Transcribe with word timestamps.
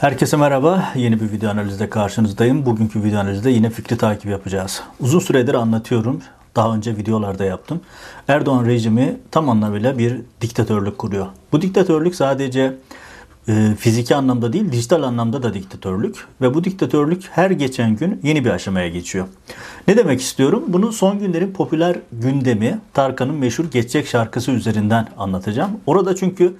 Herkese 0.00 0.36
merhaba. 0.36 0.92
Yeni 0.96 1.20
bir 1.20 1.32
video 1.32 1.50
analizde 1.50 1.90
karşınızdayım. 1.90 2.66
Bugünkü 2.66 3.04
video 3.04 3.20
analizde 3.20 3.50
yine 3.50 3.70
fikri 3.70 3.96
takip 3.98 4.30
yapacağız. 4.30 4.82
Uzun 5.00 5.18
süredir 5.18 5.54
anlatıyorum. 5.54 6.22
Daha 6.56 6.74
önce 6.74 6.96
videolarda 6.96 7.44
yaptım. 7.44 7.80
Erdoğan 8.28 8.66
rejimi 8.66 9.16
tam 9.30 9.50
anlamıyla 9.50 9.98
bir 9.98 10.20
diktatörlük 10.40 10.98
kuruyor. 10.98 11.26
Bu 11.52 11.62
diktatörlük 11.62 12.14
sadece 12.14 12.76
e, 13.48 13.74
fiziki 13.78 14.16
anlamda 14.16 14.52
değil, 14.52 14.72
dijital 14.72 15.02
anlamda 15.02 15.42
da 15.42 15.54
diktatörlük. 15.54 16.26
Ve 16.40 16.54
bu 16.54 16.64
diktatörlük 16.64 17.28
her 17.30 17.50
geçen 17.50 17.96
gün 17.96 18.20
yeni 18.22 18.44
bir 18.44 18.50
aşamaya 18.50 18.88
geçiyor. 18.88 19.26
Ne 19.88 19.96
demek 19.96 20.20
istiyorum? 20.20 20.64
Bunu 20.66 20.92
son 20.92 21.18
günlerin 21.18 21.52
popüler 21.52 21.96
gündemi 22.12 22.78
Tarkan'ın 22.94 23.34
meşhur 23.34 23.64
Geçecek 23.64 24.06
şarkısı 24.06 24.50
üzerinden 24.50 25.08
anlatacağım. 25.18 25.70
Orada 25.86 26.16
çünkü 26.16 26.56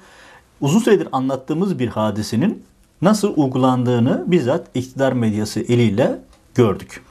uzun 0.61 0.79
süredir 0.79 1.09
anlattığımız 1.13 1.79
bir 1.79 1.89
hadisenin 1.89 2.63
nasıl 3.03 3.33
uygulandığını 3.37 4.25
bizzat 4.27 4.67
iktidar 4.75 5.13
medyası 5.13 5.61
eliyle 5.61 6.19
gördük. 6.55 7.03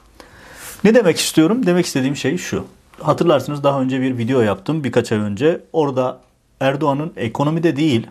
Ne 0.84 0.94
demek 0.94 1.18
istiyorum? 1.18 1.66
Demek 1.66 1.86
istediğim 1.86 2.16
şey 2.16 2.38
şu. 2.38 2.64
Hatırlarsınız 3.00 3.64
daha 3.64 3.80
önce 3.80 4.00
bir 4.00 4.18
video 4.18 4.40
yaptım 4.40 4.84
birkaç 4.84 5.12
ay 5.12 5.18
önce. 5.18 5.60
Orada 5.72 6.20
Erdoğan'ın 6.60 7.12
ekonomide 7.16 7.76
değil, 7.76 8.06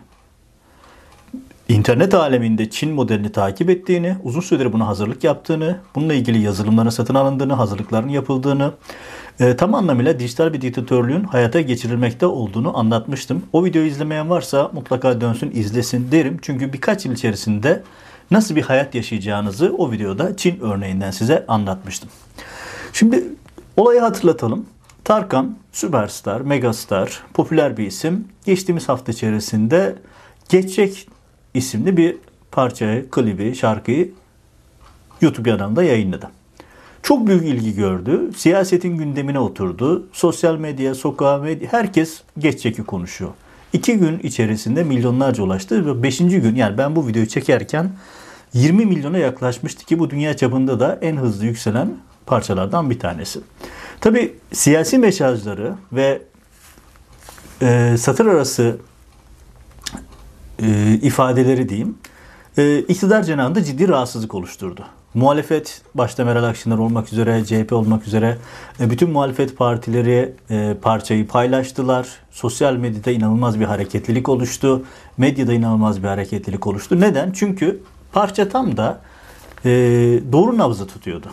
internet 1.68 2.14
aleminde 2.14 2.70
Çin 2.70 2.92
modelini 2.92 3.32
takip 3.32 3.70
ettiğini, 3.70 4.16
uzun 4.22 4.40
süredir 4.40 4.72
buna 4.72 4.86
hazırlık 4.86 5.24
yaptığını, 5.24 5.80
bununla 5.94 6.14
ilgili 6.14 6.38
yazılımların 6.38 6.90
satın 6.90 7.14
alındığını, 7.14 7.52
hazırlıkların 7.52 8.08
yapıldığını, 8.08 8.72
e, 9.40 9.56
tam 9.56 9.74
anlamıyla 9.74 10.18
dijital 10.18 10.52
bir 10.52 10.60
diktatörlüğün 10.60 11.24
hayata 11.24 11.60
geçirilmekte 11.60 12.26
olduğunu 12.26 12.78
anlatmıştım. 12.78 13.42
O 13.52 13.64
videoyu 13.64 13.88
izlemeyen 13.88 14.30
varsa 14.30 14.70
mutlaka 14.72 15.20
dönsün 15.20 15.50
izlesin 15.54 16.12
derim. 16.12 16.38
Çünkü 16.42 16.72
birkaç 16.72 17.04
yıl 17.04 17.12
içerisinde 17.12 17.82
nasıl 18.30 18.56
bir 18.56 18.62
hayat 18.62 18.94
yaşayacağınızı 18.94 19.74
o 19.78 19.92
videoda 19.92 20.36
Çin 20.36 20.60
örneğinden 20.60 21.10
size 21.10 21.44
anlatmıştım. 21.48 22.10
Şimdi 22.92 23.24
olayı 23.76 24.00
hatırlatalım. 24.00 24.66
Tarkan, 25.04 25.56
süperstar, 25.72 26.40
megastar, 26.40 27.22
popüler 27.34 27.76
bir 27.76 27.86
isim. 27.86 28.28
Geçtiğimiz 28.46 28.88
hafta 28.88 29.12
içerisinde 29.12 29.96
Geçecek 30.48 31.08
isimli 31.56 31.96
bir 31.96 32.16
parçayı, 32.52 33.10
klibi, 33.10 33.54
şarkıyı 33.54 34.10
YouTube 35.20 35.50
kanalında 35.50 35.82
yayınladı. 35.82 36.30
Çok 37.02 37.26
büyük 37.26 37.44
ilgi 37.44 37.74
gördü. 37.74 38.30
Siyasetin 38.36 38.96
gündemine 38.96 39.38
oturdu. 39.38 40.06
Sosyal 40.12 40.56
medya, 40.56 40.94
sokağa 40.94 41.38
medya 41.38 41.72
herkes 41.72 42.22
geçeceki 42.38 42.82
konuşuyor. 42.82 43.30
İki 43.72 43.98
gün 43.98 44.18
içerisinde 44.18 44.84
milyonlarca 44.84 45.42
ulaştı 45.42 45.86
ve 45.86 46.02
beşinci 46.02 46.40
gün 46.40 46.54
yani 46.54 46.78
ben 46.78 46.96
bu 46.96 47.08
videoyu 47.08 47.28
çekerken 47.28 47.90
20 48.52 48.86
milyona 48.86 49.18
yaklaşmıştı 49.18 49.84
ki 49.84 49.98
bu 49.98 50.10
dünya 50.10 50.36
çapında 50.36 50.80
da 50.80 50.98
en 51.02 51.16
hızlı 51.16 51.46
yükselen 51.46 51.96
parçalardan 52.26 52.90
bir 52.90 52.98
tanesi. 52.98 53.40
Tabi 54.00 54.34
siyasi 54.52 54.98
mesajları 54.98 55.74
ve 55.92 56.22
e, 57.62 57.96
satır 57.98 58.26
arası 58.26 58.78
e, 60.62 60.94
ifadeleri 61.02 61.68
diyeyim 61.68 61.98
e, 62.58 62.78
iktidar 62.78 63.22
cenahında 63.22 63.64
ciddi 63.64 63.88
rahatsızlık 63.88 64.34
oluşturdu. 64.34 64.84
Muhalefet 65.14 65.82
başta 65.94 66.24
Meral 66.24 66.44
Akşener 66.44 66.78
olmak 66.78 67.12
üzere, 67.12 67.44
CHP 67.44 67.72
olmak 67.72 68.06
üzere 68.06 68.38
e, 68.80 68.90
bütün 68.90 69.10
muhalefet 69.10 69.56
partileri 69.56 70.32
e, 70.50 70.76
parçayı 70.82 71.28
paylaştılar. 71.28 72.08
Sosyal 72.30 72.76
medyada 72.76 73.10
inanılmaz 73.10 73.60
bir 73.60 73.64
hareketlilik 73.64 74.28
oluştu. 74.28 74.82
Medyada 75.18 75.52
inanılmaz 75.52 76.02
bir 76.02 76.08
hareketlilik 76.08 76.66
oluştu. 76.66 77.00
Neden? 77.00 77.32
Çünkü 77.32 77.80
parça 78.12 78.48
tam 78.48 78.76
da 78.76 79.00
e, 79.64 79.70
doğru 80.32 80.58
nabzı 80.58 80.86
tutuyordu. 80.86 81.26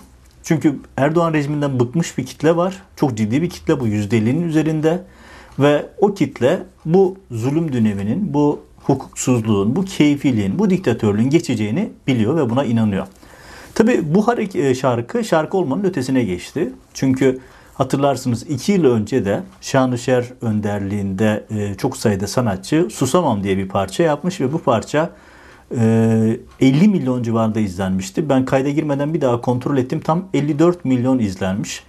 Çünkü 0.44 0.80
Erdoğan 0.97 1.34
rejiminden 1.34 1.80
bıkmış 1.80 2.18
bir 2.18 2.26
kitle 2.26 2.56
var. 2.56 2.81
Çok 2.96 3.18
ciddi 3.18 3.42
bir 3.42 3.50
kitle 3.50 3.80
bu 3.80 3.88
%50'nin 3.88 4.47
üzerinde. 4.47 5.03
Ve 5.59 5.86
o 5.97 6.14
kitle 6.14 6.64
bu 6.86 7.18
zulüm 7.31 7.74
döneminin, 7.74 8.34
bu 8.34 8.59
hukuksuzluğun, 8.84 9.76
bu 9.76 9.86
keyfiliğin, 9.86 10.60
bu 10.60 10.70
diktatörlüğün 10.70 11.30
geçeceğini 11.30 11.90
biliyor 12.08 12.36
ve 12.36 12.50
buna 12.50 12.64
inanıyor. 12.64 13.08
Tabi 13.76 14.16
bu 14.16 14.34
e, 14.54 14.76
şarkı 14.76 15.24
şarkı 15.24 15.58
olmanın 15.58 15.84
ötesine 15.84 16.24
geçti. 16.24 16.74
Çünkü 16.94 17.40
hatırlarsınız 17.74 18.44
iki 18.44 18.72
yıl 18.72 18.86
önce 18.86 19.26
de 19.26 19.44
Şanışer 19.62 20.26
önderliğinde 20.42 21.46
e, 21.50 21.76
çok 21.76 21.98
sayıda 21.98 22.28
sanatçı 22.28 22.88
Susamam 22.92 23.44
diye 23.44 23.58
bir 23.58 23.68
parça 23.68 24.04
yapmış 24.04 24.42
ve 24.42 24.54
bu 24.54 24.58
parça 24.58 25.10
50 25.72 26.40
e, 26.60 26.88
milyon 26.88 27.24
civarında 27.24 27.60
izlenmişti. 27.60 28.30
Ben 28.30 28.46
kayda 28.46 28.70
girmeden 28.70 29.14
bir 29.14 29.22
daha 29.22 29.42
kontrol 29.42 29.78
ettim. 29.78 30.00
Tam 30.00 30.26
54 30.34 30.86
milyon 30.86 31.20
izlenmiş. 31.20 31.84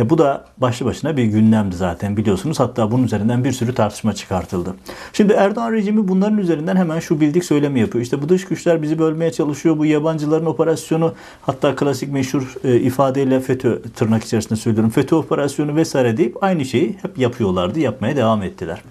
Ya 0.00 0.10
bu 0.10 0.18
da 0.18 0.44
başlı 0.58 0.86
başına 0.86 1.16
bir 1.16 1.24
gündemdi 1.24 1.76
zaten 1.76 2.16
biliyorsunuz. 2.16 2.60
Hatta 2.60 2.90
bunun 2.90 3.04
üzerinden 3.04 3.44
bir 3.44 3.52
sürü 3.52 3.74
tartışma 3.74 4.12
çıkartıldı. 4.12 4.74
Şimdi 5.12 5.32
Erdoğan 5.32 5.72
rejimi 5.72 6.08
bunların 6.08 6.38
üzerinden 6.38 6.76
hemen 6.76 7.00
şu 7.00 7.20
bildik 7.20 7.44
söylemi 7.44 7.80
yapıyor. 7.80 8.02
İşte 8.04 8.22
bu 8.22 8.28
dış 8.28 8.44
güçler 8.44 8.82
bizi 8.82 8.98
bölmeye 8.98 9.32
çalışıyor. 9.32 9.78
Bu 9.78 9.86
yabancıların 9.86 10.46
operasyonu 10.46 11.14
hatta 11.42 11.76
klasik 11.76 12.12
meşhur 12.12 12.54
e, 12.64 12.76
ifadeyle 12.76 13.40
FETÖ 13.40 13.82
tırnak 13.82 14.24
içerisinde 14.24 14.56
söylüyorum. 14.56 14.90
FETÖ 14.90 15.16
operasyonu 15.16 15.76
vesaire 15.76 16.16
deyip 16.16 16.42
aynı 16.44 16.64
şeyi 16.64 16.96
hep 17.02 17.18
yapıyorlardı. 17.18 17.80
Yapmaya 17.80 18.16
devam 18.16 18.42
ettiler. 18.42 18.82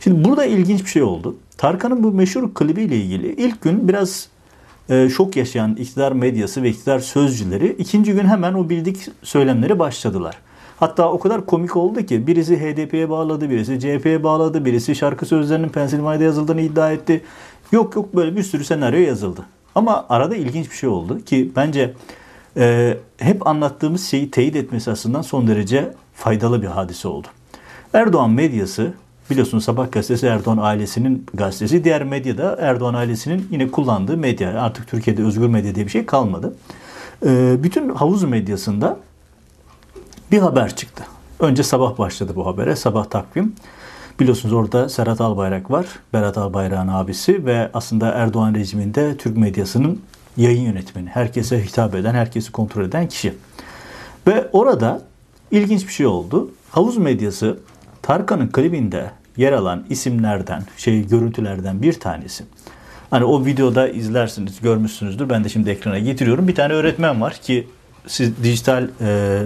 Şimdi 0.00 0.28
burada 0.28 0.44
ilginç 0.44 0.84
bir 0.84 0.90
şey 0.90 1.02
oldu. 1.02 1.36
Tarkan'ın 1.56 2.02
bu 2.02 2.12
meşhur 2.12 2.54
klibiyle 2.54 2.96
ilgili 2.96 3.32
ilk 3.32 3.62
gün 3.62 3.88
biraz 3.88 4.28
e, 4.28 4.39
şok 5.16 5.36
yaşayan 5.36 5.76
iktidar 5.76 6.12
medyası 6.12 6.62
ve 6.62 6.68
iktidar 6.68 6.98
sözcüleri 6.98 7.68
ikinci 7.78 8.12
gün 8.12 8.24
hemen 8.24 8.54
o 8.54 8.68
bildik 8.68 9.08
söylemleri 9.22 9.78
başladılar. 9.78 10.36
Hatta 10.80 11.12
o 11.12 11.18
kadar 11.18 11.46
komik 11.46 11.76
oldu 11.76 12.06
ki 12.06 12.26
birisi 12.26 12.56
HDP'ye 12.60 13.10
bağladı, 13.10 13.50
birisi 13.50 13.80
CHP'ye 13.80 14.22
bağladı, 14.22 14.64
birisi 14.64 14.94
şarkı 14.94 15.26
sözlerinin 15.26 15.68
Pensilvanya'da 15.68 16.24
yazıldığını 16.24 16.60
iddia 16.60 16.92
etti. 16.92 17.22
Yok 17.72 17.96
yok 17.96 18.16
böyle 18.16 18.36
bir 18.36 18.42
sürü 18.42 18.64
senaryo 18.64 19.00
yazıldı. 19.00 19.40
Ama 19.74 20.06
arada 20.08 20.36
ilginç 20.36 20.70
bir 20.70 20.76
şey 20.76 20.88
oldu 20.88 21.24
ki 21.24 21.52
bence 21.56 21.94
e, 22.56 22.96
hep 23.18 23.46
anlattığımız 23.46 24.06
şeyi 24.06 24.30
teyit 24.30 24.56
etmesi 24.56 24.90
aslında 24.90 25.22
son 25.22 25.46
derece 25.46 25.94
faydalı 26.14 26.62
bir 26.62 26.66
hadise 26.66 27.08
oldu. 27.08 27.26
Erdoğan 27.92 28.30
medyası 28.30 28.92
Biliyorsunuz 29.30 29.64
Sabah 29.64 29.92
gazetesi 29.92 30.26
Erdoğan 30.26 30.58
ailesinin 30.58 31.26
gazetesi. 31.34 31.84
Diğer 31.84 32.04
medyada 32.04 32.56
Erdoğan 32.60 32.94
ailesinin 32.94 33.48
yine 33.50 33.70
kullandığı 33.70 34.16
medya. 34.16 34.62
Artık 34.62 34.88
Türkiye'de 34.88 35.24
özgür 35.24 35.46
medya 35.46 35.74
diye 35.74 35.86
bir 35.86 35.90
şey 35.90 36.06
kalmadı. 36.06 36.54
Ee, 37.26 37.56
bütün 37.62 37.88
havuz 37.88 38.24
medyasında 38.24 38.96
bir 40.32 40.38
haber 40.38 40.76
çıktı. 40.76 41.04
Önce 41.40 41.62
sabah 41.62 41.98
başladı 41.98 42.32
bu 42.36 42.46
habere. 42.46 42.76
Sabah 42.76 43.04
takvim. 43.04 43.54
Biliyorsunuz 44.20 44.54
orada 44.54 44.88
Serhat 44.88 45.20
Albayrak 45.20 45.70
var. 45.70 45.86
Berat 46.12 46.38
Albayrak'ın 46.38 46.88
abisi 46.88 47.46
ve 47.46 47.70
aslında 47.74 48.08
Erdoğan 48.08 48.54
rejiminde 48.54 49.16
Türk 49.16 49.36
medyasının 49.36 50.02
yayın 50.36 50.62
yönetmeni. 50.62 51.08
Herkese 51.08 51.64
hitap 51.64 51.94
eden, 51.94 52.14
herkesi 52.14 52.52
kontrol 52.52 52.84
eden 52.84 53.08
kişi. 53.08 53.34
Ve 54.26 54.48
orada 54.52 55.02
ilginç 55.50 55.86
bir 55.86 55.92
şey 55.92 56.06
oldu. 56.06 56.50
Havuz 56.70 56.96
medyası 56.96 57.58
Tarkan'ın 58.02 58.48
klibinde 58.48 59.10
yer 59.36 59.52
alan 59.52 59.84
isimlerden, 59.90 60.62
şey 60.76 61.08
görüntülerden 61.08 61.82
bir 61.82 61.92
tanesi. 61.92 62.44
Hani 63.10 63.24
o 63.24 63.44
videoda 63.44 63.88
izlersiniz, 63.88 64.60
görmüşsünüzdür. 64.60 65.28
Ben 65.28 65.44
de 65.44 65.48
şimdi 65.48 65.70
ekrana 65.70 65.98
getiriyorum. 65.98 66.48
Bir 66.48 66.54
tane 66.54 66.72
öğretmen 66.72 67.20
var 67.20 67.34
ki 67.34 67.68
siz 68.06 68.42
dijital 68.42 68.88
e, 69.00 69.42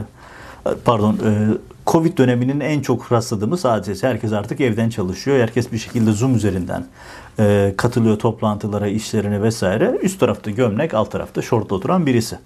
pardon 0.84 1.14
e, 1.14 1.48
Covid 1.86 2.18
döneminin 2.18 2.60
en 2.60 2.80
çok 2.80 3.12
rastladığımız 3.12 3.64
hadisesi. 3.64 4.06
Herkes 4.06 4.32
artık 4.32 4.60
evden 4.60 4.90
çalışıyor. 4.90 5.38
Herkes 5.38 5.72
bir 5.72 5.78
şekilde 5.78 6.12
Zoom 6.12 6.36
üzerinden 6.36 6.86
e, 7.38 7.74
katılıyor 7.76 8.18
toplantılara, 8.18 8.86
işlerine 8.86 9.42
vesaire. 9.42 9.98
Üst 10.02 10.20
tarafta 10.20 10.50
gömlek, 10.50 10.94
alt 10.94 11.10
tarafta 11.10 11.42
şortla 11.42 11.76
oturan 11.76 12.06
birisi. 12.06 12.38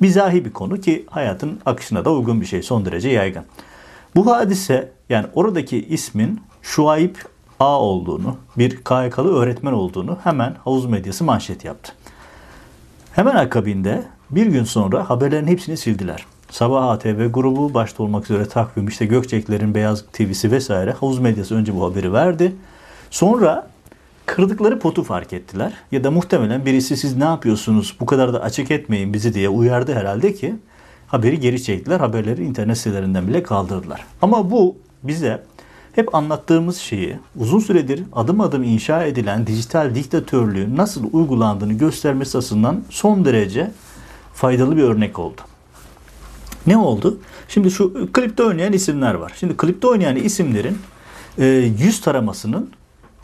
Mizahi 0.00 0.44
bir 0.44 0.52
konu 0.52 0.80
ki 0.80 1.06
hayatın 1.10 1.60
akışına 1.66 2.04
da 2.04 2.12
uygun 2.12 2.40
bir 2.40 2.46
şey. 2.46 2.62
Son 2.62 2.84
derece 2.84 3.08
yaygın. 3.08 3.44
Bu 4.16 4.26
hadise 4.26 4.92
yani 5.08 5.26
oradaki 5.34 5.86
ismin 5.86 6.40
Şuayb 6.64 7.14
A 7.60 7.80
olduğunu, 7.80 8.36
bir 8.58 8.70
KYK'lı 8.70 9.34
öğretmen 9.34 9.72
olduğunu 9.72 10.18
hemen 10.24 10.56
havuz 10.64 10.86
medyası 10.86 11.24
manşet 11.24 11.64
yaptı. 11.64 11.92
Hemen 13.12 13.34
akabinde 13.34 14.02
bir 14.30 14.46
gün 14.46 14.64
sonra 14.64 15.10
haberlerin 15.10 15.46
hepsini 15.46 15.76
sildiler. 15.76 16.26
Sabah 16.50 16.88
ATV 16.88 17.32
grubu 17.32 17.74
başta 17.74 18.02
olmak 18.02 18.24
üzere 18.24 18.48
takvim 18.48 18.88
işte 18.88 19.06
Gökçeklerin 19.06 19.74
Beyaz 19.74 20.04
TV'si 20.12 20.50
vesaire 20.50 20.92
havuz 20.92 21.18
medyası 21.18 21.54
önce 21.54 21.76
bu 21.76 21.84
haberi 21.84 22.12
verdi. 22.12 22.56
Sonra 23.10 23.70
kırdıkları 24.26 24.78
potu 24.78 25.04
fark 25.04 25.32
ettiler. 25.32 25.72
Ya 25.92 26.04
da 26.04 26.10
muhtemelen 26.10 26.66
birisi 26.66 26.96
siz 26.96 27.16
ne 27.16 27.24
yapıyorsunuz 27.24 27.96
bu 28.00 28.06
kadar 28.06 28.32
da 28.32 28.42
açık 28.42 28.70
etmeyin 28.70 29.12
bizi 29.12 29.34
diye 29.34 29.48
uyardı 29.48 29.94
herhalde 29.94 30.34
ki 30.34 30.54
haberi 31.06 31.40
geri 31.40 31.62
çektiler. 31.62 32.00
Haberleri 32.00 32.44
internet 32.44 32.78
sitelerinden 32.78 33.28
bile 33.28 33.42
kaldırdılar. 33.42 34.04
Ama 34.22 34.50
bu 34.50 34.76
bize 35.02 35.42
hep 35.94 36.14
anlattığımız 36.14 36.76
şeyi 36.76 37.18
uzun 37.36 37.58
süredir 37.58 38.02
adım 38.12 38.40
adım 38.40 38.62
inşa 38.62 39.04
edilen 39.04 39.46
dijital 39.46 39.94
diktatörlüğün 39.94 40.76
nasıl 40.76 41.04
uygulandığını 41.12 41.72
göstermesi 41.72 42.38
açısından 42.38 42.82
son 42.90 43.24
derece 43.24 43.70
faydalı 44.34 44.76
bir 44.76 44.82
örnek 44.82 45.18
oldu. 45.18 45.40
Ne 46.66 46.76
oldu? 46.76 47.18
Şimdi 47.48 47.70
şu 47.70 48.12
klipte 48.12 48.42
oynayan 48.42 48.72
isimler 48.72 49.14
var. 49.14 49.32
Şimdi 49.40 49.56
klipte 49.56 49.86
oynayan 49.86 50.16
isimlerin 50.16 50.78
e, 51.38 51.46
yüz 51.78 52.00
taramasının 52.00 52.70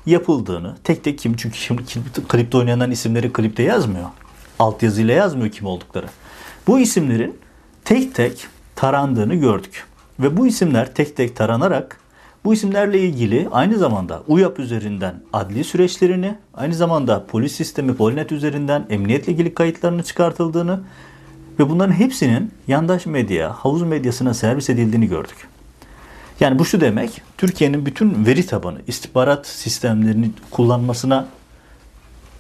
yapıldığını 0.06 0.76
tek 0.84 1.04
tek 1.04 1.18
kim 1.18 1.36
çünkü 1.36 1.58
şimdi 1.58 1.82
klipte 2.28 2.58
oynayan 2.58 2.90
isimleri 2.90 3.32
klipte 3.32 3.62
yazmıyor. 3.62 4.06
Altyazıyla 4.58 5.14
yazmıyor 5.14 5.50
kim 5.50 5.66
oldukları. 5.66 6.06
Bu 6.66 6.80
isimlerin 6.80 7.38
tek 7.84 8.14
tek 8.14 8.46
tarandığını 8.76 9.34
gördük. 9.34 9.84
Ve 10.20 10.36
bu 10.36 10.46
isimler 10.46 10.94
tek 10.94 11.16
tek 11.16 11.36
taranarak 11.36 12.00
bu 12.44 12.54
isimlerle 12.54 13.00
ilgili 13.00 13.48
aynı 13.52 13.78
zamanda 13.78 14.22
UYAP 14.28 14.58
üzerinden 14.58 15.14
adli 15.32 15.64
süreçlerini, 15.64 16.34
aynı 16.54 16.74
zamanda 16.74 17.24
polis 17.26 17.52
sistemi 17.52 17.94
Polinet 17.94 18.32
üzerinden 18.32 18.86
emniyetle 18.90 19.32
ilgili 19.32 19.54
kayıtlarını 19.54 20.02
çıkartıldığını 20.02 20.80
ve 21.58 21.70
bunların 21.70 21.92
hepsinin 21.92 22.52
yandaş 22.68 23.06
medya, 23.06 23.52
havuz 23.52 23.82
medyasına 23.82 24.34
servis 24.34 24.70
edildiğini 24.70 25.08
gördük. 25.08 25.48
Yani 26.40 26.58
bu 26.58 26.64
şu 26.64 26.80
demek, 26.80 27.22
Türkiye'nin 27.38 27.86
bütün 27.86 28.26
veri 28.26 28.46
tabanı, 28.46 28.78
istihbarat 28.86 29.46
sistemlerini 29.46 30.30
kullanmasına 30.50 31.26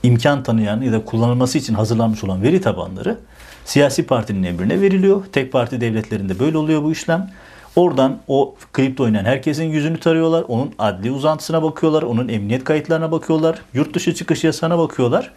imkan 0.02 0.42
tanıyan 0.42 0.80
ya 0.80 0.92
da 0.92 1.04
kullanılması 1.04 1.58
için 1.58 1.74
hazırlanmış 1.74 2.24
olan 2.24 2.42
veri 2.42 2.60
tabanları 2.60 3.18
siyasi 3.64 4.06
partinin 4.06 4.42
emrine 4.42 4.80
veriliyor. 4.80 5.24
Tek 5.32 5.52
parti 5.52 5.80
devletlerinde 5.80 6.38
böyle 6.38 6.58
oluyor 6.58 6.82
bu 6.82 6.92
işlem. 6.92 7.30
Oradan 7.76 8.18
o 8.28 8.54
kripto 8.72 9.04
oynayan 9.04 9.24
herkesin 9.24 9.64
yüzünü 9.64 10.00
tarıyorlar. 10.00 10.44
Onun 10.48 10.74
adli 10.78 11.10
uzantısına 11.10 11.62
bakıyorlar. 11.62 12.02
Onun 12.02 12.28
emniyet 12.28 12.64
kayıtlarına 12.64 13.12
bakıyorlar. 13.12 13.58
Yurt 13.74 13.94
dışı 13.94 14.14
çıkış 14.14 14.44
yasağına 14.44 14.78
bakıyorlar. 14.78 15.30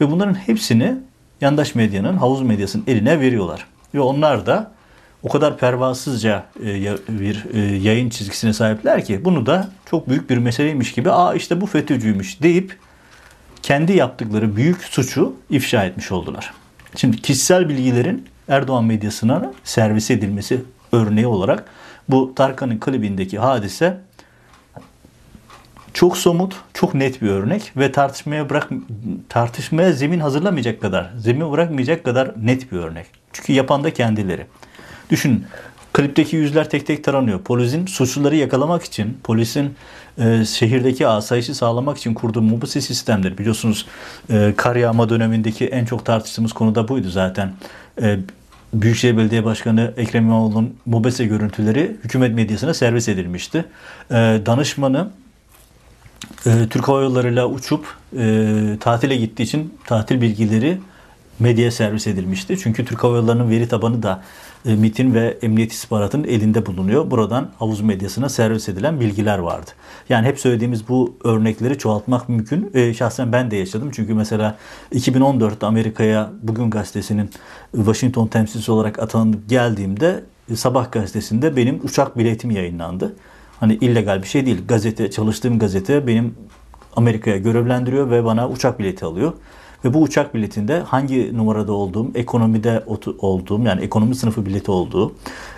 Ve 0.00 0.10
bunların 0.10 0.34
hepsini 0.34 0.94
yandaş 1.40 1.74
medyanın, 1.74 2.16
havuz 2.16 2.42
medyasının 2.42 2.84
eline 2.86 3.20
veriyorlar. 3.20 3.66
Ve 3.94 4.00
onlar 4.00 4.46
da 4.46 4.70
o 5.22 5.28
kadar 5.28 5.58
pervasızca 5.58 6.44
e, 6.64 6.96
bir 7.08 7.44
e, 7.54 7.58
yayın 7.60 8.10
çizgisine 8.10 8.52
sahipler 8.52 9.04
ki 9.04 9.24
bunu 9.24 9.46
da 9.46 9.68
çok 9.90 10.08
büyük 10.08 10.30
bir 10.30 10.38
meseleymiş 10.38 10.92
gibi 10.92 11.10
aa 11.10 11.34
işte 11.34 11.60
bu 11.60 11.66
FETÖ'cüymüş 11.66 12.42
deyip 12.42 12.78
kendi 13.62 13.92
yaptıkları 13.92 14.56
büyük 14.56 14.82
suçu 14.82 15.36
ifşa 15.50 15.84
etmiş 15.84 16.12
oldular. 16.12 16.54
Şimdi 16.96 17.22
kişisel 17.22 17.68
bilgilerin 17.68 18.28
Erdoğan 18.48 18.84
medyasına 18.84 19.52
servis 19.64 20.10
edilmesi 20.10 20.60
örneği 20.94 21.26
olarak 21.26 21.64
bu 22.08 22.34
Tarkan'ın 22.34 22.78
klibindeki 22.78 23.38
hadise 23.38 24.00
çok 25.94 26.16
somut, 26.16 26.56
çok 26.74 26.94
net 26.94 27.22
bir 27.22 27.28
örnek 27.28 27.72
ve 27.76 27.92
tartışmaya 27.92 28.50
bırak 28.50 28.70
tartışmaya 29.28 29.92
zemin 29.92 30.20
hazırlamayacak 30.20 30.80
kadar, 30.80 31.10
zemin 31.18 31.52
bırakmayacak 31.52 32.04
kadar 32.04 32.32
net 32.42 32.72
bir 32.72 32.76
örnek. 32.76 33.06
Çünkü 33.32 33.52
yapan 33.52 33.84
da 33.84 33.92
kendileri. 33.92 34.46
Düşünün 35.10 35.44
klipteki 35.92 36.36
yüzler 36.36 36.70
tek 36.70 36.86
tek 36.86 37.04
taranıyor. 37.04 37.40
Polisin 37.40 37.86
suçluları 37.86 38.36
yakalamak 38.36 38.84
için, 38.84 39.18
polisin 39.24 39.74
e, 40.18 40.44
şehirdeki 40.44 41.06
asayişi 41.06 41.54
sağlamak 41.54 41.98
için 41.98 42.14
kurduğu 42.14 42.42
mobese 42.42 42.80
sistemleri 42.80 43.38
biliyorsunuz 43.38 43.86
e, 44.30 44.54
kar 44.56 44.76
yağma 44.76 45.08
dönemindeki 45.08 45.66
en 45.66 45.84
çok 45.84 46.04
tartıştığımız 46.04 46.52
konu 46.52 46.74
da 46.74 46.88
buydu 46.88 47.08
zaten. 47.08 47.52
E, 48.02 48.18
Büyükşehir 48.74 49.16
Belediye 49.16 49.44
Başkanı 49.44 49.94
Ekrem 49.96 50.24
İmamoğlu'nun 50.24 50.76
mobese 50.86 51.26
görüntüleri 51.26 51.96
hükümet 52.04 52.34
medyasına 52.34 52.74
servis 52.74 53.08
edilmişti. 53.08 53.64
E, 54.10 54.14
danışmanı 54.46 55.10
e, 56.46 56.50
Türk 56.70 56.88
Hava 56.88 57.02
Yolları'yla 57.02 57.46
uçup 57.46 57.96
e, 58.18 58.76
tatile 58.80 59.16
gittiği 59.16 59.42
için 59.42 59.74
tatil 59.86 60.20
bilgileri 60.20 60.78
medyaya 61.38 61.70
servis 61.70 62.06
edilmişti. 62.06 62.58
Çünkü 62.58 62.84
Türk 62.84 63.04
Hava 63.04 63.16
Yolları'nın 63.16 63.50
veri 63.50 63.68
tabanı 63.68 64.02
da 64.02 64.22
e, 64.66 64.74
MIT'in 64.74 65.14
ve 65.14 65.38
Emniyet 65.42 65.72
İstihbaratı'nın 65.72 66.24
elinde 66.24 66.66
bulunuyor. 66.66 67.10
Buradan 67.10 67.50
havuz 67.58 67.80
medyasına 67.80 68.28
servis 68.28 68.68
edilen 68.68 69.00
bilgiler 69.00 69.38
vardı. 69.38 69.70
Yani 70.08 70.26
hep 70.26 70.40
söylediğimiz 70.40 70.88
bu 70.88 71.16
örnekleri 71.24 71.78
çoğaltmak 71.78 72.28
mümkün. 72.28 72.70
E, 72.74 72.94
şahsen 72.94 73.32
ben 73.32 73.50
de 73.50 73.56
yaşadım. 73.56 73.90
Çünkü 73.92 74.14
mesela 74.14 74.56
2014'te 74.92 75.66
Amerika'ya 75.66 76.30
Bugün 76.42 76.70
Gazetesi'nin 76.70 77.30
Washington 77.72 78.26
temsilcisi 78.26 78.72
olarak 78.72 78.98
atanıp 78.98 79.48
geldiğimde 79.48 80.24
e, 80.50 80.56
Sabah 80.56 80.92
gazetesinde 80.92 81.56
benim 81.56 81.80
uçak 81.84 82.18
biletim 82.18 82.50
yayınlandı. 82.50 83.16
Hani 83.60 83.74
illegal 83.74 84.22
bir 84.22 84.28
şey 84.28 84.46
değil. 84.46 84.58
Gazete, 84.68 85.10
çalıştığım 85.10 85.58
gazete 85.58 86.06
benim 86.06 86.34
Amerika'ya 86.96 87.36
görevlendiriyor 87.36 88.10
ve 88.10 88.24
bana 88.24 88.48
uçak 88.48 88.78
bileti 88.78 89.04
alıyor. 89.04 89.32
Ve 89.84 89.94
bu 89.94 90.02
uçak 90.02 90.34
biletinde 90.34 90.80
hangi 90.80 91.36
numarada 91.36 91.72
olduğum, 91.72 92.10
ekonomide 92.14 92.84
olduğum 93.18 93.62
yani 93.62 93.82
ekonomi 93.82 94.14
sınıfı 94.14 94.46
bileti 94.46 94.70
olduğu, 94.70 95.12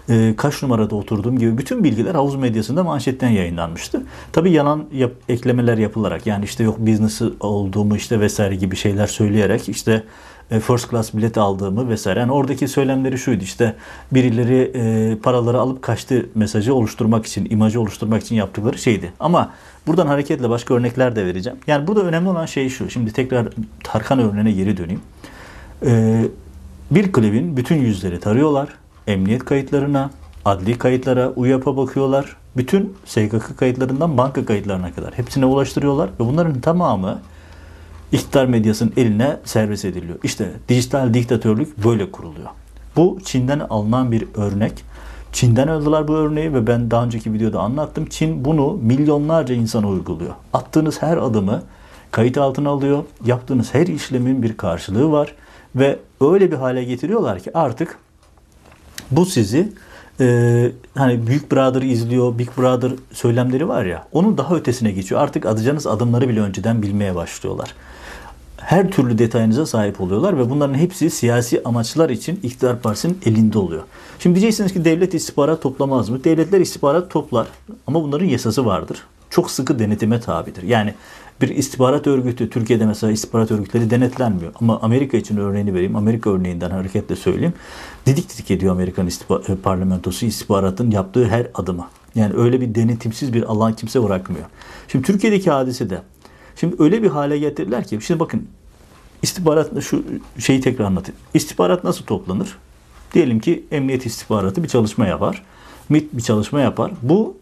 e, 0.09 0.35
kaç 0.37 0.63
numarada 0.63 0.97
oturduğum 0.97 1.39
gibi 1.39 1.59
bütün 1.59 1.85
bilgiler 1.85 2.15
havuz 2.15 2.35
medyasında 2.35 2.85
manşetten 2.85 3.29
yayınlanmıştı. 3.31 4.03
Tabii 4.33 4.53
yalan 4.53 4.85
yap, 4.93 5.13
eklemeler 5.29 5.79
yapılarak 5.79 6.27
yani 6.27 6.45
işte 6.45 6.65
yok 6.65 6.79
business 6.79 7.23
olduğumu 7.41 7.97
işte 7.97 8.21
vesaire 8.21 8.57
gibi 8.57 8.77
şeyler 8.77 9.07
söyleyerek 9.07 9.69
işte 9.69 10.03
first 10.51 10.91
class 10.91 11.15
bilet 11.15 11.39
aldığımı 11.39 11.89
vesaire. 11.89 12.21
Yani 12.21 12.33
oradaki 12.33 12.69
söylemleri 12.69 13.19
şuydu 13.19 13.45
işte 13.45 13.77
birileri 14.13 14.73
e, 14.75 15.17
paraları 15.19 15.61
alıp 15.61 15.83
kaçtı 15.83 16.27
mesajı 16.35 16.75
oluşturmak 16.75 17.27
için, 17.27 17.47
imajı 17.51 17.81
oluşturmak 17.81 18.23
için 18.23 18.37
yaptıkları 18.37 18.79
şeydi. 18.79 19.13
Ama 19.21 19.51
buradan 19.87 20.07
hareketle 20.07 20.51
başka 20.51 20.75
örnekler 20.75 21.17
de 21.17 21.27
vereceğim. 21.27 21.59
Yani 21.67 21.87
burada 21.87 22.03
önemli 22.03 22.29
olan 22.29 22.47
şey 22.47 22.69
şu. 22.69 22.91
Şimdi 22.91 23.13
tekrar 23.13 23.49
Tarkan 23.85 24.19
örneğine 24.19 24.53
geri 24.53 24.77
döneyim. 24.77 25.01
E, 25.87 26.23
bir 26.91 27.13
klibin 27.13 27.57
bütün 27.57 27.77
yüzleri 27.77 28.21
tarıyorlar. 28.21 28.69
Emniyet 29.07 29.45
kayıtlarına, 29.45 30.11
adli 30.45 30.79
kayıtlara, 30.79 31.33
UYAP'a 31.37 31.77
bakıyorlar. 31.77 32.37
Bütün 32.57 32.97
SGK 33.05 33.59
kayıtlarından 33.59 34.19
banka 34.19 34.45
kayıtlarına 34.47 34.93
kadar 34.93 35.19
hepsine 35.19 35.47
ulaştırıyorlar 35.47 36.09
ve 36.09 36.19
bunların 36.19 36.61
tamamı 36.61 37.19
iktidar 38.13 38.47
medyasının 38.47 38.93
eline 38.97 39.37
servis 39.45 39.85
ediliyor. 39.85 40.19
İşte 40.23 40.51
dijital 40.69 41.15
diktatörlük 41.15 41.85
böyle 41.85 42.11
kuruluyor. 42.11 42.49
Bu 42.97 43.19
Çin'den 43.25 43.59
alınan 43.59 44.13
bir 44.13 44.25
örnek. 44.35 44.85
Çin'den 45.33 45.69
aldılar 45.69 46.09
bu 46.09 46.15
örneği 46.15 46.55
ve 46.55 46.67
ben 46.67 46.91
daha 46.91 47.05
önceki 47.05 47.33
videoda 47.33 47.61
anlattım. 47.61 48.07
Çin 48.07 48.45
bunu 48.45 48.73
milyonlarca 48.73 49.55
insana 49.55 49.89
uyguluyor. 49.89 50.35
Attığınız 50.53 51.03
her 51.03 51.17
adımı 51.17 51.63
kayıt 52.11 52.39
altına 52.39 52.71
alıyor. 52.71 53.05
Yaptığınız 53.25 53.75
her 53.75 53.87
işlemin 53.87 54.43
bir 54.43 54.57
karşılığı 54.57 55.13
var 55.13 55.35
ve 55.77 55.99
öyle 56.21 56.53
bir 56.53 56.57
hale 56.57 56.85
getiriyorlar 56.85 57.41
ki 57.41 57.51
artık 57.59 57.99
bu 59.11 59.27
sizi 59.27 59.73
e, 60.21 60.71
hani 60.95 61.27
Büyük 61.27 61.53
Brother 61.53 61.83
izliyor, 61.83 62.39
Big 62.39 62.49
Brother 62.59 62.93
söylemleri 63.13 63.69
var 63.69 63.85
ya 63.85 64.07
onun 64.13 64.39
daha 64.39 64.55
ötesine 64.55 64.93
geçiyor. 64.93 65.21
Artık 65.21 65.47
atacağınız 65.47 65.87
adımları 65.87 66.29
bile 66.29 66.41
önceden 66.41 66.83
bilmeye 66.83 67.15
başlıyorlar 67.15 67.75
her 68.67 68.91
türlü 68.91 69.19
detayınıza 69.19 69.67
sahip 69.67 70.01
oluyorlar 70.01 70.39
ve 70.39 70.51
bunların 70.51 70.75
hepsi 70.75 71.11
siyasi 71.11 71.63
amaçlar 71.65 72.11
için 72.11 72.41
iktidar 72.43 72.81
partisinin 72.81 73.19
elinde 73.27 73.59
oluyor. 73.59 73.83
Şimdi 74.19 74.41
diyeceksiniz 74.41 74.73
ki 74.73 74.85
devlet 74.85 75.15
istihbarat 75.15 75.63
toplamaz 75.63 76.09
mı? 76.09 76.25
Devletler 76.25 76.61
istihbarat 76.61 77.11
toplar 77.11 77.47
ama 77.87 78.03
bunların 78.03 78.27
yasası 78.27 78.67
vardır. 78.67 79.03
Çok 79.31 79.51
sıkı 79.51 79.79
denetime 79.79 80.21
tabidir. 80.21 80.63
Yani 80.63 80.95
bir 81.41 81.49
istihbarat 81.49 82.07
örgütü, 82.07 82.51
Türkiye'de 82.51 82.87
mesela 82.87 83.13
istihbarat 83.13 83.51
örgütleri 83.51 83.91
denetlenmiyor. 83.91 84.53
Ama 84.61 84.81
Amerika 84.81 85.17
için 85.17 85.37
örneğini 85.37 85.75
vereyim. 85.75 85.97
Amerika 85.97 86.31
örneğinden 86.31 86.71
hareketle 86.71 87.17
söyleyeyim. 87.17 87.55
Didik 88.07 88.35
didik 88.35 88.51
ediyor 88.51 88.73
Amerikan 88.73 89.07
istihbar- 89.07 89.53
e, 89.53 89.57
parlamentosu 89.57 90.27
istihbaratın 90.27 90.91
yaptığı 90.91 91.29
her 91.29 91.47
adıma. 91.55 91.91
Yani 92.15 92.35
öyle 92.37 92.61
bir 92.61 92.75
denetimsiz 92.75 93.33
bir 93.33 93.43
alan 93.43 93.77
kimse 93.77 94.03
bırakmıyor. 94.03 94.45
Şimdi 94.89 95.07
Türkiye'deki 95.07 95.51
hadise 95.51 95.91
de 95.91 96.03
Şimdi 96.57 96.77
öyle 96.79 97.03
bir 97.03 97.09
hale 97.09 97.39
getirdiler 97.39 97.87
ki 97.87 97.99
şimdi 98.03 98.21
bakın 98.21 98.49
istihbarat 99.23 99.83
şu 99.83 100.05
şeyi 100.39 100.61
tekrar 100.61 100.85
anlatayım. 100.85 101.21
İstihbarat 101.35 101.85
nasıl 101.85 102.05
toplanır? 102.05 102.59
Diyelim 103.15 103.41
ki 103.41 103.65
emniyet 103.71 104.07
istihbaratı 104.07 104.63
bir 104.63 104.69
çalışma 104.69 105.07
yapar. 105.07 105.43
MIT 105.89 106.13
bir 106.13 106.23
çalışma 106.23 106.61
yapar. 106.61 106.93
Bu 107.03 107.37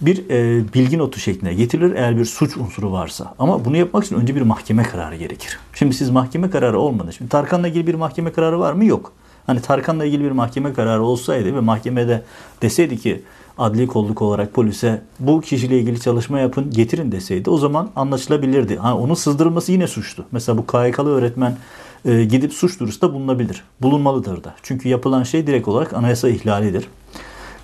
bir 0.00 0.30
e, 0.30 0.64
bilgi 0.74 0.98
notu 0.98 1.20
şeklinde 1.20 1.54
getirilir 1.54 1.94
eğer 1.94 2.16
bir 2.16 2.24
suç 2.24 2.56
unsuru 2.56 2.92
varsa. 2.92 3.34
Ama 3.38 3.64
bunu 3.64 3.76
yapmak 3.76 4.04
için 4.04 4.16
önce 4.16 4.36
bir 4.36 4.42
mahkeme 4.42 4.82
kararı 4.82 5.16
gerekir. 5.16 5.58
Şimdi 5.74 5.94
siz 5.94 6.10
mahkeme 6.10 6.50
kararı 6.50 6.78
olmadı. 6.78 7.12
Şimdi 7.12 7.30
Tarkan'la 7.30 7.68
ilgili 7.68 7.86
bir 7.86 7.94
mahkeme 7.94 8.32
kararı 8.32 8.60
var 8.60 8.72
mı? 8.72 8.84
Yok. 8.84 9.12
Hani 9.46 9.62
Tarkan'la 9.62 10.04
ilgili 10.04 10.24
bir 10.24 10.30
mahkeme 10.30 10.72
kararı 10.72 11.02
olsaydı 11.02 11.54
ve 11.54 11.60
mahkemede 11.60 12.22
deseydi 12.62 12.98
ki 12.98 13.22
adli 13.58 13.86
kolluk 13.86 14.22
olarak 14.22 14.54
polise 14.54 15.02
bu 15.18 15.40
kişiyle 15.40 15.78
ilgili 15.78 16.00
çalışma 16.00 16.38
yapın 16.38 16.70
getirin 16.70 17.12
deseydi 17.12 17.50
o 17.50 17.58
zaman 17.58 17.90
anlaşılabilirdi. 17.96 18.76
Ha, 18.76 18.96
onun 18.96 19.14
sızdırılması 19.14 19.72
yine 19.72 19.86
suçtu. 19.86 20.24
Mesela 20.32 20.58
bu 20.58 20.66
KYK'lı 20.66 21.10
öğretmen 21.10 21.56
e, 22.04 22.24
gidip 22.24 22.52
suç 22.52 22.80
duyurusunda 22.80 23.14
bulunabilir. 23.14 23.64
Bulunmalıdır 23.82 24.44
da. 24.44 24.54
Çünkü 24.62 24.88
yapılan 24.88 25.22
şey 25.22 25.46
direkt 25.46 25.68
olarak 25.68 25.94
anayasa 25.94 26.28
ihlalidir. 26.28 26.88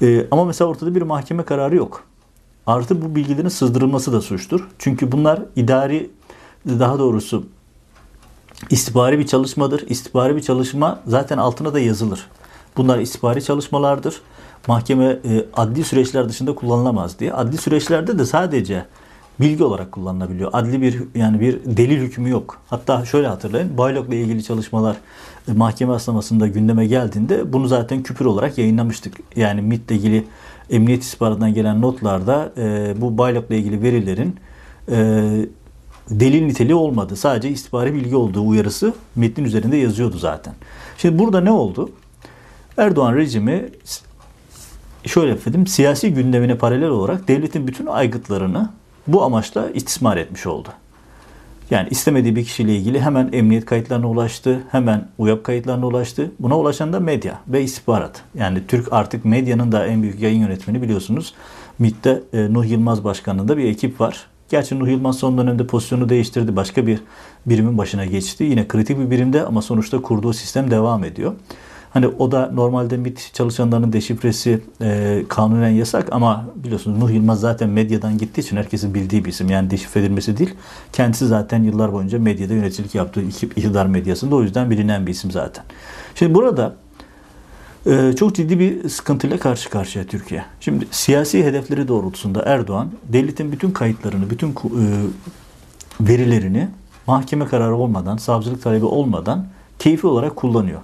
E, 0.02 0.26
ama 0.30 0.44
mesela 0.44 0.68
ortada 0.68 0.94
bir 0.94 1.02
mahkeme 1.02 1.42
kararı 1.42 1.76
yok. 1.76 2.04
Artı 2.66 3.02
bu 3.02 3.14
bilgilerin 3.14 3.48
sızdırılması 3.48 4.12
da 4.12 4.20
suçtur. 4.20 4.68
Çünkü 4.78 5.12
bunlar 5.12 5.42
idari 5.56 6.10
daha 6.66 6.98
doğrusu 6.98 7.46
istihbari 8.70 9.18
bir 9.18 9.26
çalışmadır. 9.26 9.84
İstihbari 9.88 10.36
bir 10.36 10.42
çalışma 10.42 11.00
zaten 11.06 11.38
altına 11.38 11.74
da 11.74 11.80
yazılır. 11.80 12.26
Bunlar 12.76 12.98
istihbari 12.98 13.44
çalışmalardır. 13.44 14.20
Mahkeme 14.68 15.04
e, 15.04 15.44
adli 15.54 15.84
süreçler 15.84 16.28
dışında 16.28 16.54
kullanılamaz 16.54 17.18
diye. 17.18 17.32
Adli 17.32 17.56
süreçlerde 17.56 18.18
de 18.18 18.24
sadece 18.24 18.84
bilgi 19.40 19.64
olarak 19.64 19.92
kullanılabiliyor. 19.92 20.50
Adli 20.52 20.82
bir 20.82 21.02
yani 21.14 21.40
bir 21.40 21.60
delil 21.64 21.98
hükmü 21.98 22.30
yok. 22.30 22.58
Hatta 22.66 23.04
şöyle 23.04 23.26
hatırlayın. 23.26 23.78
Baylok 23.78 24.08
ile 24.08 24.20
ilgili 24.20 24.44
çalışmalar 24.44 24.96
e, 25.48 25.52
mahkeme 25.52 25.92
aslamasında 25.92 26.46
gündeme 26.46 26.86
geldiğinde 26.86 27.52
bunu 27.52 27.68
zaten 27.68 28.02
küpür 28.02 28.24
olarak 28.24 28.58
yayınlamıştık. 28.58 29.14
Yani 29.36 29.62
MIT 29.62 29.90
ile 29.90 29.96
ilgili 29.96 30.24
emniyet 30.70 31.02
istihbaratından 31.02 31.54
gelen 31.54 31.82
notlarda 31.82 32.52
e, 32.56 32.94
bu 33.00 33.18
Baylok 33.18 33.50
ile 33.50 33.58
ilgili 33.58 33.82
verilerin 33.82 34.36
e, 34.90 34.96
delil 36.10 36.42
niteliği 36.46 36.74
olmadı. 36.74 37.16
Sadece 37.16 37.48
istihbari 37.50 37.94
bilgi 37.94 38.16
olduğu 38.16 38.48
uyarısı 38.48 38.94
metnin 39.16 39.44
üzerinde 39.44 39.76
yazıyordu 39.76 40.18
zaten. 40.18 40.54
Şimdi 40.98 41.18
burada 41.18 41.40
ne 41.40 41.50
oldu? 41.50 41.90
Erdoğan 42.76 43.14
rejimi 43.14 43.68
şöyle 45.06 45.32
efendim 45.32 45.66
siyasi 45.66 46.14
gündemine 46.14 46.58
paralel 46.58 46.88
olarak 46.88 47.28
devletin 47.28 47.66
bütün 47.66 47.86
aygıtlarını 47.86 48.70
bu 49.06 49.22
amaçla 49.22 49.70
istismar 49.70 50.16
etmiş 50.16 50.46
oldu. 50.46 50.68
Yani 51.70 51.88
istemediği 51.90 52.36
bir 52.36 52.44
kişiyle 52.44 52.76
ilgili 52.76 53.00
hemen 53.00 53.28
emniyet 53.32 53.64
kayıtlarına 53.64 54.08
ulaştı, 54.08 54.60
hemen 54.70 55.08
UYAP 55.18 55.44
kayıtlarına 55.44 55.86
ulaştı. 55.86 56.32
Buna 56.40 56.58
ulaşan 56.58 56.92
da 56.92 57.00
medya 57.00 57.40
ve 57.48 57.62
istihbarat. 57.62 58.22
Yani 58.34 58.66
Türk 58.68 58.92
artık 58.92 59.24
medyanın 59.24 59.72
da 59.72 59.86
en 59.86 60.02
büyük 60.02 60.20
yayın 60.20 60.40
yönetmeni 60.40 60.82
biliyorsunuz. 60.82 61.34
MİT'te 61.78 62.22
e, 62.32 62.52
Nuh 62.52 62.70
Yılmaz 62.70 63.04
Başkanlığı'nda 63.04 63.56
bir 63.56 63.64
ekip 63.64 64.00
var. 64.00 64.26
Gerçi 64.48 64.78
Nuh 64.78 64.88
Yılmaz 64.88 65.18
son 65.18 65.38
dönemde 65.38 65.66
pozisyonu 65.66 66.08
değiştirdi. 66.08 66.56
Başka 66.56 66.86
bir 66.86 67.00
birimin 67.46 67.78
başına 67.78 68.04
geçti. 68.04 68.44
Yine 68.44 68.68
kritik 68.68 68.98
bir 68.98 69.10
birimde 69.10 69.42
ama 69.42 69.62
sonuçta 69.62 70.02
kurduğu 70.02 70.32
sistem 70.32 70.70
devam 70.70 71.04
ediyor. 71.04 71.32
Hani 71.96 72.06
o 72.06 72.32
da 72.32 72.50
normalde 72.54 72.96
MIT 72.96 73.30
çalışanlarının 73.34 73.92
deşifresi 73.92 74.60
e, 74.80 75.22
kanunen 75.28 75.68
yasak 75.68 76.08
ama 76.12 76.44
biliyorsunuz 76.56 76.98
Nuh 76.98 77.10
Yılmaz 77.10 77.40
zaten 77.40 77.68
medyadan 77.68 78.18
gittiği 78.18 78.40
için 78.40 78.56
herkesin 78.56 78.94
bildiği 78.94 79.24
bir 79.24 79.30
isim. 79.30 79.50
Yani 79.50 79.70
deşifre 79.70 80.00
edilmesi 80.00 80.38
değil. 80.38 80.54
Kendisi 80.92 81.26
zaten 81.26 81.62
yıllar 81.62 81.92
boyunca 81.92 82.18
medyada 82.18 82.54
yöneticilik 82.54 82.94
yaptığı 82.94 83.22
iktidar 83.22 83.86
medyasında 83.86 84.36
o 84.36 84.42
yüzden 84.42 84.70
bilinen 84.70 85.06
bir 85.06 85.10
isim 85.10 85.30
zaten. 85.30 85.64
Şimdi 86.14 86.34
burada 86.34 86.76
e, 87.86 88.12
çok 88.18 88.34
ciddi 88.34 88.58
bir 88.58 88.88
sıkıntıyla 88.88 89.38
karşı 89.38 89.70
karşıya 89.70 90.06
Türkiye. 90.06 90.44
Şimdi 90.60 90.86
siyasi 90.90 91.44
hedefleri 91.44 91.88
doğrultusunda 91.88 92.42
Erdoğan 92.42 92.90
devletin 93.12 93.52
bütün 93.52 93.70
kayıtlarını, 93.70 94.30
bütün 94.30 94.50
e, 94.50 94.54
verilerini 96.00 96.68
mahkeme 97.06 97.46
kararı 97.46 97.76
olmadan, 97.76 98.16
savcılık 98.16 98.62
talebi 98.62 98.84
olmadan 98.84 99.46
keyfi 99.78 100.06
olarak 100.06 100.36
kullanıyor. 100.36 100.80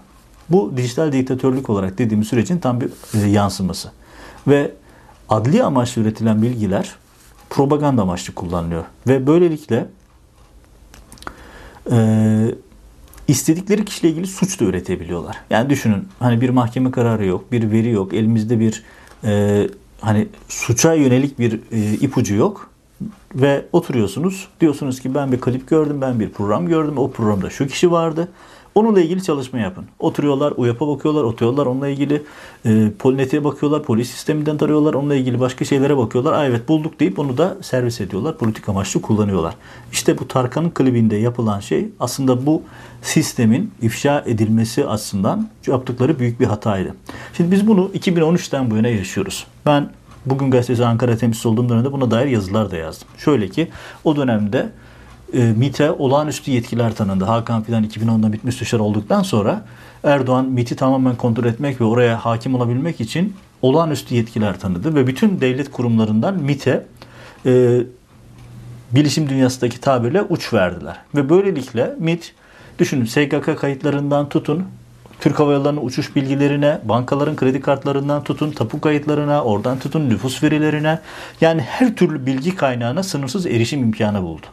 Bu 0.51 0.73
dijital 0.77 1.13
diktatörlük 1.13 1.71
olarak 1.71 1.99
dediğimiz 1.99 2.29
sürecin 2.29 2.59
tam 2.59 2.81
bir 2.81 2.91
e, 3.15 3.29
yansıması. 3.29 3.93
Ve 4.47 4.71
adli 5.29 5.63
amaçlı 5.63 6.03
üretilen 6.03 6.43
bilgiler 6.43 6.95
propaganda 7.51 8.03
amaçlı 8.03 8.35
kullanılıyor. 8.35 8.85
Ve 9.07 9.27
böylelikle 9.27 9.87
e, 11.91 12.55
istedikleri 13.29 13.85
kişiyle 13.85 14.11
ilgili 14.11 14.27
suç 14.27 14.61
da 14.61 14.65
üretebiliyorlar. 14.65 15.37
Yani 15.51 15.71
düşünün 15.71 16.09
hani 16.19 16.41
bir 16.41 16.51
mahkeme 16.51 16.91
kararı 16.91 17.27
yok, 17.27 17.53
bir 17.53 17.73
veri 17.73 17.91
yok, 17.91 18.15
elimizde 18.15 18.61
bir 18.61 18.83
e, 19.25 19.67
hani 20.01 20.29
suça 20.49 20.95
yönelik 20.95 21.39
bir 21.39 21.61
e, 21.73 21.93
ipucu 21.93 22.35
yok 22.35 22.71
ve 23.35 23.65
oturuyorsunuz 23.73 24.49
diyorsunuz 24.61 25.01
ki 25.01 25.15
ben 25.15 25.33
bir 25.33 25.41
klip 25.41 25.69
gördüm, 25.69 26.01
ben 26.01 26.21
bir 26.21 26.31
program 26.31 26.67
gördüm, 26.67 26.99
o 26.99 27.11
programda 27.11 27.51
şu 27.51 27.67
kişi 27.67 27.91
vardı. 27.91 28.29
Onunla 28.75 29.01
ilgili 29.01 29.23
çalışma 29.23 29.59
yapın. 29.59 29.85
Oturuyorlar, 29.99 30.53
UYAP'a 30.57 30.89
bakıyorlar, 30.89 31.23
oturuyorlar. 31.23 31.67
Onunla 31.67 31.89
ilgili 31.89 32.23
e, 32.65 32.91
Polineti'ye 32.99 33.45
bakıyorlar, 33.45 33.83
polis 33.83 34.11
sisteminden 34.11 34.57
tarıyorlar. 34.57 34.95
Onunla 34.95 35.15
ilgili 35.15 35.41
başka 35.41 35.65
şeylere 35.65 35.97
bakıyorlar. 35.97 36.33
Aa, 36.33 36.47
evet 36.47 36.69
bulduk 36.69 37.01
deyip 37.01 37.19
onu 37.19 37.39
da 37.39 37.57
servis 37.61 38.01
ediyorlar. 38.01 38.39
Politik 38.39 38.69
amaçlı 38.69 39.03
kullanıyorlar. 39.03 39.55
İşte 39.93 40.19
bu 40.19 40.29
Tarkan'ın 40.29 40.71
klibinde 40.71 41.17
yapılan 41.17 41.61
şey 41.61 41.89
aslında 42.01 42.47
bu 42.47 42.63
sistemin 43.03 43.71
ifşa 43.83 44.25
edilmesi 44.27 44.87
açısından 44.87 45.49
yaptıkları 45.67 46.19
büyük 46.19 46.41
bir 46.41 46.47
hataydı. 46.47 46.95
Şimdi 47.37 47.51
biz 47.51 47.67
bunu 47.67 47.91
2013'ten 47.95 48.71
bu 48.71 48.77
yana 48.77 48.89
yaşıyoruz. 48.89 49.47
Ben 49.67 49.91
Bugün 50.27 50.51
gazetesi 50.51 50.85
Ankara 50.85 51.17
temsilcisi 51.17 51.49
olduğum 51.49 51.69
dönemde 51.69 51.93
buna 51.93 52.11
dair 52.11 52.27
yazılar 52.27 52.71
da 52.71 52.77
yazdım. 52.77 53.09
Şöyle 53.19 53.49
ki 53.49 53.69
o 54.05 54.17
dönemde 54.17 54.69
e, 55.35 55.43
MİT'e 55.43 55.91
olağanüstü 55.91 56.51
yetkiler 56.51 56.95
tanındı. 56.95 57.25
Hakan 57.25 57.63
Fidan 57.63 57.85
2010'da 57.85 58.29
MİT 58.29 58.45
müsteşar 58.45 58.79
olduktan 58.79 59.23
sonra 59.23 59.65
Erdoğan 60.05 60.45
MİT'i 60.45 60.77
tamamen 60.77 61.17
kontrol 61.17 61.45
etmek 61.45 61.81
ve 61.81 61.85
oraya 61.85 62.25
hakim 62.25 62.55
olabilmek 62.55 63.01
için 63.01 63.35
olağanüstü 63.63 64.15
yetkiler 64.15 64.61
tanıdı 64.61 64.95
ve 64.95 65.07
bütün 65.07 65.41
devlet 65.41 65.71
kurumlarından 65.71 66.43
MİT'e 66.43 66.87
e, 67.47 67.81
bilişim 68.93 69.29
dünyasındaki 69.29 69.81
tabirle 69.81 70.23
uç 70.23 70.53
verdiler. 70.53 70.97
Ve 71.15 71.29
böylelikle 71.29 71.95
MİT 71.99 72.35
düşünün 72.79 73.05
SGK 73.05 73.59
kayıtlarından 73.59 74.29
tutun 74.29 74.65
Türk 75.21 75.41
Hava 75.41 75.53
Yolları'nın 75.53 75.87
uçuş 75.87 76.17
bilgilerine, 76.17 76.79
bankaların 76.85 77.37
kredi 77.37 77.61
kartlarından 77.61 78.25
tutun 78.25 78.51
tapu 78.51 78.81
kayıtlarına, 78.81 79.45
oradan 79.45 79.79
tutun 79.79 80.11
nüfus 80.11 80.43
verilerine 80.43 80.99
yani 81.41 81.61
her 81.61 81.97
türlü 81.97 82.27
bilgi 82.27 82.57
kaynağına 82.57 83.03
sınırsız 83.03 83.47
erişim 83.47 83.81
imkanı 83.81 84.23
buldu. 84.23 84.47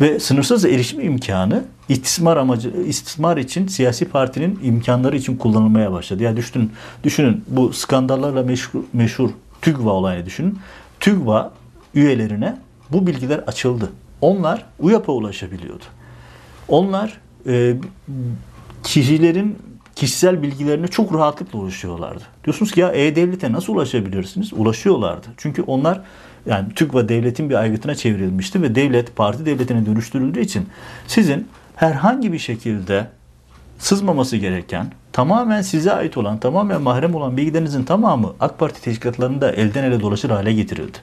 Ve 0.00 0.20
sınırsız 0.20 0.64
erişim 0.64 1.00
imkanı 1.00 1.64
istismar 1.88 2.36
amacı 2.36 2.68
istismar 2.86 3.36
için 3.36 3.66
siyasi 3.66 4.04
partinin 4.04 4.60
imkanları 4.62 5.16
için 5.16 5.36
kullanılmaya 5.36 5.92
başladı. 5.92 6.22
Ya 6.22 6.28
yani 6.28 6.36
düşünün 6.36 6.72
düşünün 7.04 7.44
bu 7.48 7.72
skandallarla 7.72 8.42
meşhur, 8.42 8.80
meşhur 8.92 9.30
TÜGVA 9.62 9.90
olayını 9.92 10.26
düşünün. 10.26 10.58
TÜGVA 11.00 11.52
üyelerine 11.94 12.58
bu 12.92 13.06
bilgiler 13.06 13.38
açıldı. 13.38 13.90
Onlar 14.20 14.66
UYAP'a 14.78 15.12
ulaşabiliyordu. 15.12 15.84
Onlar 16.68 17.20
e, 17.46 17.76
kişilerin 18.82 19.58
kişisel 19.94 20.42
bilgilerine 20.42 20.88
çok 20.88 21.14
rahatlıkla 21.14 21.58
ulaşıyorlardı. 21.58 22.22
Diyorsunuz 22.44 22.72
ki 22.72 22.80
ya 22.80 22.92
E-Devlet'e 22.92 23.52
nasıl 23.52 23.74
ulaşabilirsiniz? 23.74 24.52
Ulaşıyorlardı. 24.52 25.26
Çünkü 25.36 25.62
onlar 25.62 26.00
yani 26.46 26.74
TÜGVA 26.74 27.08
devletin 27.08 27.50
bir 27.50 27.54
aygıtına 27.54 27.94
çevrilmişti 27.94 28.62
ve 28.62 28.74
devlet 28.74 29.16
parti 29.16 29.46
devletine 29.46 29.86
dönüştürüldüğü 29.86 30.40
için 30.40 30.68
sizin 31.06 31.48
herhangi 31.76 32.32
bir 32.32 32.38
şekilde 32.38 33.06
sızmaması 33.78 34.36
gereken, 34.36 34.92
tamamen 35.12 35.62
size 35.62 35.92
ait 35.92 36.16
olan, 36.16 36.38
tamamen 36.38 36.82
mahrem 36.82 37.14
olan 37.14 37.36
bilgilerinizin 37.36 37.84
tamamı 37.84 38.32
AK 38.40 38.58
Parti 38.58 38.82
teşkilatlarında 38.82 39.52
elden 39.52 39.84
ele 39.84 40.00
dolaşır 40.00 40.30
hale 40.30 40.52
getirildi. 40.52 40.98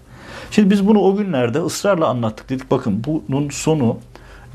Şimdi 0.52 0.70
biz 0.70 0.88
bunu 0.88 1.00
o 1.00 1.16
günlerde 1.16 1.60
ısrarla 1.60 2.08
anlattık. 2.08 2.50
Dedik 2.50 2.72
bakın 2.72 3.04
bunun 3.08 3.50
sonu 3.50 3.98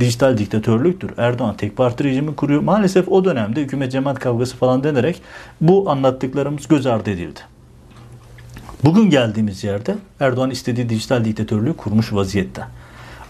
dijital 0.01 0.39
diktatörlüktür. 0.39 1.11
Erdoğan 1.17 1.57
tek 1.57 1.77
parti 1.77 2.05
rejimi 2.05 2.37
kuruyor. 2.37 2.63
Maalesef 2.63 3.09
o 3.09 3.25
dönemde 3.25 3.61
hükümet 3.61 3.93
cemaat 3.93 4.19
kavgası 4.19 4.57
falan 4.57 4.85
denerek 4.85 5.23
bu 5.61 5.91
anlattıklarımız 5.91 6.69
göz 6.69 6.87
ardı 6.87 7.11
edildi. 7.11 7.41
Bugün 8.85 9.11
geldiğimiz 9.11 9.65
yerde 9.65 9.95
Erdoğan 10.21 10.51
istediği 10.51 10.89
dijital 10.89 11.25
diktatörlüğü 11.25 11.77
kurmuş 11.77 12.13
vaziyette. 12.13 12.63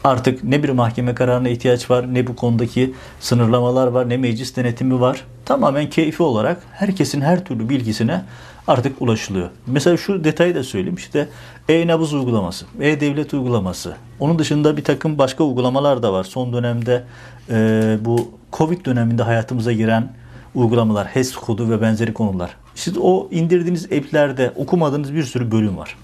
Artık 0.05 0.45
ne 0.45 0.63
bir 0.63 0.69
mahkeme 0.69 1.15
kararına 1.15 1.49
ihtiyaç 1.49 1.91
var, 1.91 2.15
ne 2.15 2.27
bu 2.27 2.37
konudaki 2.37 2.95
sınırlamalar 3.21 3.87
var, 3.87 4.09
ne 4.09 4.17
meclis 4.17 4.57
denetimi 4.57 5.01
var. 5.01 5.25
Tamamen 5.45 5.91
keyfi 5.91 6.23
olarak 6.23 6.63
herkesin 6.73 7.21
her 7.21 7.45
türlü 7.45 7.69
bilgisine 7.69 8.23
artık 8.67 9.03
ulaşılıyor. 9.03 9.49
Mesela 9.67 9.97
şu 9.97 10.25
detayı 10.25 10.55
da 10.55 10.65
söyleyeyim. 10.65 10.97
İşte 10.97 11.29
e-nabız 11.69 12.13
uygulaması, 12.13 12.67
e-devlet 12.81 13.35
uygulaması. 13.35 13.97
Onun 14.21 14.39
dışında 14.39 14.77
bir 14.77 14.85
takım 14.85 15.19
başka 15.19 15.45
uygulamalar 15.45 16.03
da 16.03 16.13
var. 16.13 16.25
Son 16.25 16.53
dönemde 16.53 17.05
e, 17.51 17.99
bu 18.01 18.31
Covid 18.53 18.85
döneminde 18.85 19.23
hayatımıza 19.23 19.73
giren 19.73 20.13
uygulamalar, 20.59 21.07
HES 21.07 21.35
kodu 21.35 21.71
ve 21.71 21.81
benzeri 21.81 22.15
konular. 22.15 22.51
Siz 22.75 22.99
o 23.01 23.29
indirdiğiniz 23.31 23.85
app'lerde 23.85 24.53
okumadığınız 24.57 25.15
bir 25.15 25.23
sürü 25.23 25.51
bölüm 25.51 25.77
var. 25.77 25.97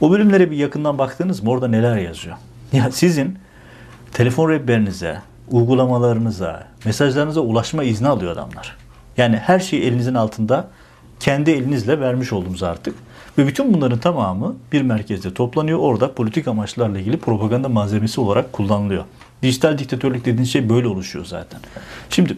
O 0.00 0.10
bölümlere 0.10 0.50
bir 0.50 0.56
yakından 0.56 0.98
baktınız 0.98 1.42
mı 1.42 1.50
orada 1.50 1.68
neler 1.68 1.96
yazıyor? 1.96 2.36
Ya 2.72 2.90
sizin 2.90 3.38
telefon 4.12 4.50
rehberinize, 4.50 5.18
uygulamalarınıza, 5.50 6.66
mesajlarınıza 6.84 7.40
ulaşma 7.40 7.84
izni 7.84 8.08
alıyor 8.08 8.32
adamlar. 8.32 8.76
Yani 9.16 9.36
her 9.36 9.58
şey 9.58 9.88
elinizin 9.88 10.14
altında 10.14 10.68
kendi 11.20 11.50
elinizle 11.50 12.00
vermiş 12.00 12.32
oldunuz 12.32 12.62
artık. 12.62 12.94
Ve 13.38 13.46
bütün 13.46 13.74
bunların 13.74 13.98
tamamı 13.98 14.56
bir 14.72 14.82
merkezde 14.82 15.34
toplanıyor. 15.34 15.78
Orada 15.78 16.14
politik 16.14 16.48
amaçlarla 16.48 16.98
ilgili 16.98 17.18
propaganda 17.18 17.68
malzemesi 17.68 18.20
olarak 18.20 18.52
kullanılıyor. 18.52 19.04
Dijital 19.42 19.78
diktatörlük 19.78 20.24
dediğin 20.24 20.44
şey 20.44 20.68
böyle 20.68 20.88
oluşuyor 20.88 21.24
zaten. 21.24 21.60
Şimdi 22.10 22.36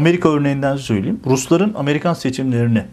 Amerika 0.00 0.28
örneğinden 0.28 0.76
söyleyeyim. 0.76 1.20
Rusların 1.26 1.74
Amerikan 1.74 2.14
seçimlerini 2.14 2.84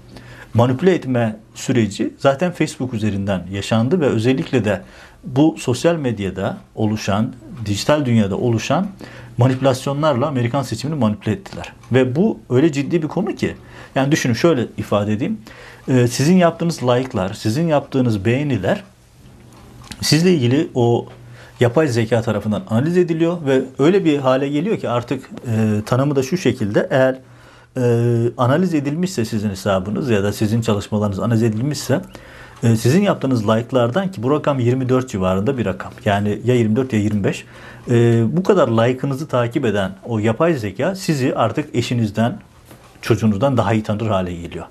manipüle 0.54 0.94
etme 0.94 1.36
süreci 1.56 2.14
zaten 2.18 2.52
Facebook 2.52 2.94
üzerinden 2.94 3.44
yaşandı 3.52 4.02
ve 4.02 4.06
özellikle 4.06 4.66
de 4.66 4.82
bu 5.24 5.56
sosyal 5.60 5.96
medyada 5.96 6.58
oluşan, 6.76 7.34
dijital 7.66 8.06
dünyada 8.06 8.38
oluşan 8.38 8.88
manipülasyonlarla 9.38 10.28
Amerikan 10.28 10.62
seçimini 10.62 11.00
manipüle 11.00 11.32
ettiler. 11.32 11.74
Ve 11.92 12.16
bu 12.16 12.40
öyle 12.50 12.72
ciddi 12.72 13.02
bir 13.04 13.08
konu 13.08 13.36
ki 13.36 13.56
yani 13.96 14.12
düşünün 14.12 14.34
şöyle 14.34 14.68
ifade 14.78 15.14
edeyim. 15.14 15.38
Ee, 15.88 16.08
sizin 16.08 16.38
yaptığınız 16.38 16.84
like'lar, 16.84 17.34
sizin 17.34 17.68
yaptığınız 17.68 18.26
beğeniler 18.26 18.84
sizle 20.02 20.34
ilgili 20.34 20.70
o 20.76 21.08
yapay 21.60 21.88
zeka 21.88 22.22
tarafından 22.22 22.64
analiz 22.70 22.98
ediliyor 22.98 23.38
ve 23.46 23.62
öyle 23.80 24.06
bir 24.06 24.18
hale 24.18 24.50
geliyor 24.50 24.78
ki 24.78 24.90
artık 24.90 25.30
e, 25.48 25.82
tanımı 25.86 26.16
da 26.16 26.24
şu 26.24 26.38
şekilde 26.38 26.88
eğer 26.92 27.20
e, 27.78 28.32
analiz 28.38 28.74
edilmişse 28.74 29.26
sizin 29.26 29.50
hesabınız 29.50 30.10
ya 30.10 30.24
da 30.24 30.34
sizin 30.34 30.62
çalışmalarınız 30.62 31.20
analiz 31.20 31.44
edilmişse 31.44 32.02
e, 32.64 32.76
sizin 32.76 33.02
yaptığınız 33.02 33.48
like'lardan 33.48 34.12
ki 34.12 34.24
bu 34.24 34.32
rakam 34.32 34.60
24 34.60 35.10
civarında 35.10 35.58
bir 35.58 35.66
rakam. 35.66 35.92
Yani 36.06 36.42
ya 36.46 36.56
24 36.56 36.94
ya 36.94 37.00
25. 37.00 37.46
E, 37.90 38.24
bu 38.38 38.44
kadar 38.44 38.68
like'ınızı 38.68 39.28
takip 39.28 39.66
eden 39.66 39.92
o 40.06 40.20
yapay 40.20 40.54
zeka 40.54 40.96
sizi 40.96 41.36
artık 41.36 41.76
eşinizden, 41.76 42.40
çocuğunuzdan 43.02 43.58
daha 43.58 43.74
iyi 43.74 43.84
tanır 43.84 44.08
hale 44.08 44.34
geliyor. 44.34 44.66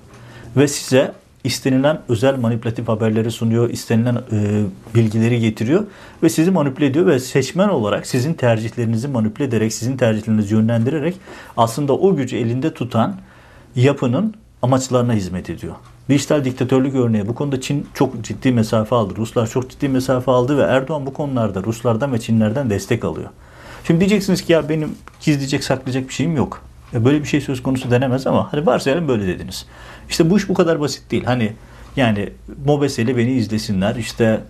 Ve 0.57 0.67
size 0.67 1.11
istenilen 1.47 2.01
özel 2.09 2.39
manipülatif 2.39 2.87
haberleri 2.87 3.31
sunuyor, 3.31 3.69
istenilen 3.69 4.15
e, 4.15 4.63
bilgileri 4.95 5.39
getiriyor 5.39 5.85
ve 6.23 6.29
sizi 6.29 6.51
manipüle 6.51 6.85
ediyor 6.85 7.05
ve 7.05 7.19
seçmen 7.19 7.69
olarak 7.69 8.07
sizin 8.07 8.33
tercihlerinizi 8.33 9.07
manipüle 9.07 9.45
ederek, 9.45 9.73
sizin 9.73 9.97
tercihlerinizi 9.97 10.53
yönlendirerek 10.53 11.15
aslında 11.57 11.93
o 11.93 12.15
gücü 12.15 12.37
elinde 12.37 12.73
tutan 12.73 13.15
yapının 13.75 14.33
amaçlarına 14.61 15.13
hizmet 15.13 15.49
ediyor. 15.49 15.75
Dijital 16.09 16.45
diktatörlük 16.45 16.95
örneği 16.95 17.27
bu 17.27 17.35
konuda 17.35 17.61
Çin 17.61 17.87
çok 17.93 18.23
ciddi 18.23 18.51
mesafe 18.51 18.95
aldı. 18.95 19.13
Ruslar 19.17 19.47
çok 19.47 19.69
ciddi 19.69 19.89
mesafe 19.89 20.31
aldı 20.31 20.57
ve 20.57 20.61
Erdoğan 20.61 21.05
bu 21.05 21.13
konularda 21.13 21.63
Ruslardan 21.63 22.13
ve 22.13 22.19
Çinlerden 22.19 22.69
destek 22.69 23.05
alıyor. 23.05 23.29
Şimdi 23.83 23.99
diyeceksiniz 23.99 24.41
ki 24.41 24.53
ya 24.53 24.69
benim 24.69 24.95
gizleyecek 25.21 25.63
saklayacak 25.63 26.07
bir 26.07 26.13
şeyim 26.13 26.35
yok. 26.35 26.66
Böyle 26.93 27.21
bir 27.21 27.27
şey 27.27 27.41
söz 27.41 27.63
konusu 27.63 27.91
denemez 27.91 28.27
ama 28.27 28.53
hani 28.53 28.65
varsayalım 28.65 29.07
böyle 29.07 29.27
dediniz. 29.27 29.65
İşte 30.09 30.29
bu 30.29 30.37
iş 30.37 30.49
bu 30.49 30.53
kadar 30.53 30.79
basit 30.79 31.11
değil. 31.11 31.23
Hani 31.23 31.53
yani 31.95 32.29
Mobese'yle 32.65 33.17
beni 33.17 33.31
izlesinler. 33.31 33.95
İşte 33.95 34.41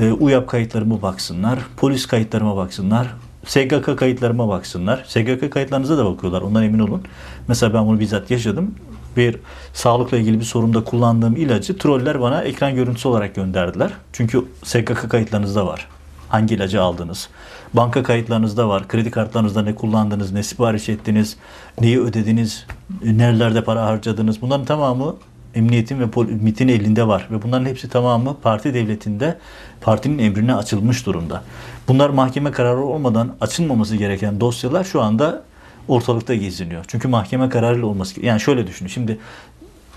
e, 0.00 0.12
UYAP 0.12 0.48
kayıtlarıma 0.48 1.02
baksınlar. 1.02 1.58
Polis 1.76 2.06
kayıtlarıma 2.06 2.56
baksınlar. 2.56 3.14
SGK 3.46 3.98
kayıtlarıma 3.98 4.48
baksınlar. 4.48 5.04
SGK 5.08 5.52
kayıtlarınıza 5.52 5.98
da 5.98 6.04
bakıyorlar. 6.04 6.42
Ondan 6.42 6.62
emin 6.62 6.78
olun. 6.78 7.02
Mesela 7.48 7.74
ben 7.74 7.86
bunu 7.86 8.00
bizzat 8.00 8.30
yaşadım. 8.30 8.74
Bir 9.16 9.36
sağlıkla 9.72 10.16
ilgili 10.16 10.40
bir 10.40 10.44
sorunda 10.44 10.84
kullandığım 10.84 11.36
ilacı 11.36 11.78
troller 11.78 12.20
bana 12.20 12.42
ekran 12.42 12.74
görüntüsü 12.74 13.08
olarak 13.08 13.34
gönderdiler. 13.34 13.90
Çünkü 14.12 14.44
SGK 14.62 15.10
kayıtlarınızda 15.10 15.66
var. 15.66 15.88
Hangi 16.34 16.54
ilacı 16.54 16.82
aldınız? 16.82 17.28
Banka 17.74 18.02
kayıtlarınızda 18.02 18.68
var. 18.68 18.88
Kredi 18.88 19.10
kartlarınızda 19.10 19.62
ne 19.62 19.74
kullandınız, 19.74 20.32
ne 20.32 20.42
sipariş 20.42 20.88
ettiniz, 20.88 21.36
neyi 21.80 22.00
ödediniz, 22.00 22.66
nerelerde 23.02 23.64
para 23.64 23.86
harcadınız. 23.86 24.42
Bunların 24.42 24.66
tamamı 24.66 25.16
emniyetin 25.54 26.00
ve 26.00 26.04
MIT'in 26.34 26.68
elinde 26.68 27.06
var. 27.06 27.28
Ve 27.30 27.42
bunların 27.42 27.66
hepsi 27.66 27.88
tamamı 27.88 28.36
parti 28.42 28.74
devletinde 28.74 29.38
partinin 29.80 30.18
emrine 30.18 30.54
açılmış 30.54 31.06
durumda. 31.06 31.42
Bunlar 31.88 32.10
mahkeme 32.10 32.50
kararı 32.50 32.84
olmadan 32.84 33.36
açılmaması 33.40 33.96
gereken 33.96 34.40
dosyalar 34.40 34.84
şu 34.84 35.02
anda 35.02 35.42
ortalıkta 35.88 36.34
geziniyor. 36.34 36.84
Çünkü 36.88 37.08
mahkeme 37.08 37.48
kararıyla 37.48 37.86
olması 37.86 38.20
yani 38.20 38.40
şöyle 38.40 38.66
düşünün. 38.66 38.88
Şimdi 38.88 39.18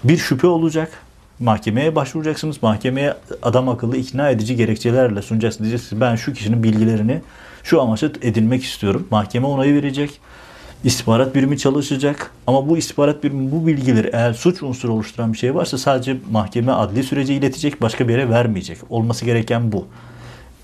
bir 0.04 0.18
şüphe 0.18 0.48
olacak. 0.48 1.07
Mahkemeye 1.40 1.96
başvuracaksınız. 1.96 2.64
Mahkemeye 2.64 3.14
adam 3.42 3.70
akıllı 3.70 3.98
ikna 3.98 4.30
edici 4.30 4.56
gerekçelerle 4.56 5.22
sunacaksınız. 5.22 5.70
Diyeceksiniz 5.70 6.02
ben 6.02 6.16
şu 6.16 6.34
kişinin 6.34 6.64
bilgilerini 6.64 7.22
şu 7.64 7.82
amaçla 7.82 8.10
edinmek 8.22 8.64
istiyorum. 8.64 9.08
Mahkeme 9.12 9.48
onayı 9.48 9.76
verecek. 9.76 10.20
İstihbarat 10.84 11.36
birimi 11.36 11.58
çalışacak. 11.58 12.32
Ama 12.48 12.70
bu 12.70 12.78
istihbarat 12.78 13.24
birimi 13.24 13.52
bu 13.52 13.68
bilgileri 13.68 14.10
eğer 14.14 14.34
suç 14.34 14.64
unsuru 14.64 14.94
oluşturan 14.94 15.34
bir 15.34 15.38
şey 15.38 15.56
varsa 15.56 15.78
sadece 15.78 16.18
mahkeme 16.32 16.72
adli 16.72 17.04
sürece 17.04 17.36
iletecek. 17.36 17.82
Başka 17.82 18.08
bir 18.08 18.14
yere 18.14 18.30
vermeyecek. 18.30 18.78
Olması 18.90 19.26
gereken 19.26 19.72
bu. 19.72 19.88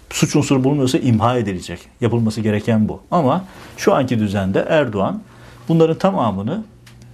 Suç 0.10 0.36
unsuru 0.36 0.64
bulunmuyorsa 0.64 0.98
imha 0.98 1.38
edilecek. 1.38 1.80
Yapılması 2.02 2.42
gereken 2.42 2.90
bu. 2.90 3.02
Ama 3.12 3.46
şu 3.78 3.94
anki 3.94 4.20
düzende 4.20 4.66
Erdoğan 4.70 5.22
bunların 5.68 5.98
tamamını 5.98 6.64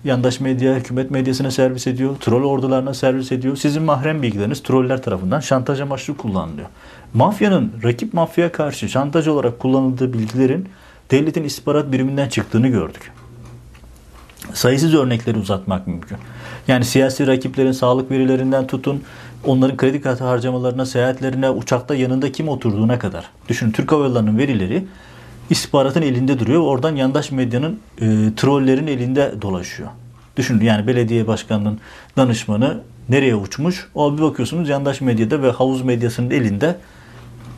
yandaş 0.04 0.40
medya, 0.40 0.76
hükümet 0.76 1.12
medyasına 1.12 1.52
servis 1.52 1.88
ediyor. 1.88 2.16
Troll 2.20 2.44
ordularına 2.44 2.94
servis 2.94 3.32
ediyor. 3.32 3.56
Sizin 3.56 3.84
mahrem 3.84 4.22
bilgileriniz 4.22 4.64
troller 4.64 5.02
tarafından 5.02 5.40
şantaj 5.40 5.82
amaçlı 5.82 6.18
kullanılıyor. 6.18 6.68
Mafyanın 7.14 7.72
rakip 7.84 8.14
mafyaya 8.14 8.52
karşı 8.52 8.90
şantaj 8.90 9.28
olarak 9.28 9.60
kullanıldığı 9.60 10.14
bilgilerin 10.14 10.70
devletin 11.12 11.44
istihbarat 11.44 11.92
biriminden 11.92 12.30
çıktığını 12.30 12.68
gördük. 12.68 13.12
Sayısız 14.54 14.96
örnekleri 14.96 15.38
uzatmak 15.38 15.88
mümkün. 15.88 16.18
Yani 16.68 16.86
siyasi 16.86 17.28
rakiplerin 17.28 17.72
sağlık 17.72 18.12
verilerinden 18.12 18.68
tutun, 18.68 19.04
onların 19.46 19.78
kredi 19.78 20.02
kartı 20.02 20.24
harcamalarına, 20.24 20.86
seyahatlerine, 20.86 21.50
uçakta 21.50 21.96
yanında 21.96 22.32
kim 22.32 22.50
oturduğuna 22.50 23.00
kadar. 23.00 23.26
Düşünün 23.50 23.72
Türk 23.72 23.92
Hava 23.92 24.04
Yolları'nın 24.04 24.38
verileri 24.38 24.86
istihbaratın 25.50 26.02
elinde 26.02 26.40
duruyor. 26.40 26.62
Oradan 26.62 26.96
yandaş 26.96 27.32
medyanın, 27.32 27.80
e, 28.02 28.06
trollerin 28.36 28.88
elinde 28.88 29.34
dolaşıyor. 29.42 29.90
Düşünün 30.38 30.66
yani 30.66 30.88
belediye 30.88 31.28
başkanının 31.28 31.80
danışmanı 32.18 32.82
nereye 33.10 33.36
uçmuş? 33.36 33.88
O 33.96 34.18
bir 34.18 34.22
bakıyorsunuz 34.22 34.70
yandaş 34.70 35.02
medyada 35.02 35.42
ve 35.42 35.52
havuz 35.52 35.82
medyasının 35.82 36.30
elinde 36.30 36.76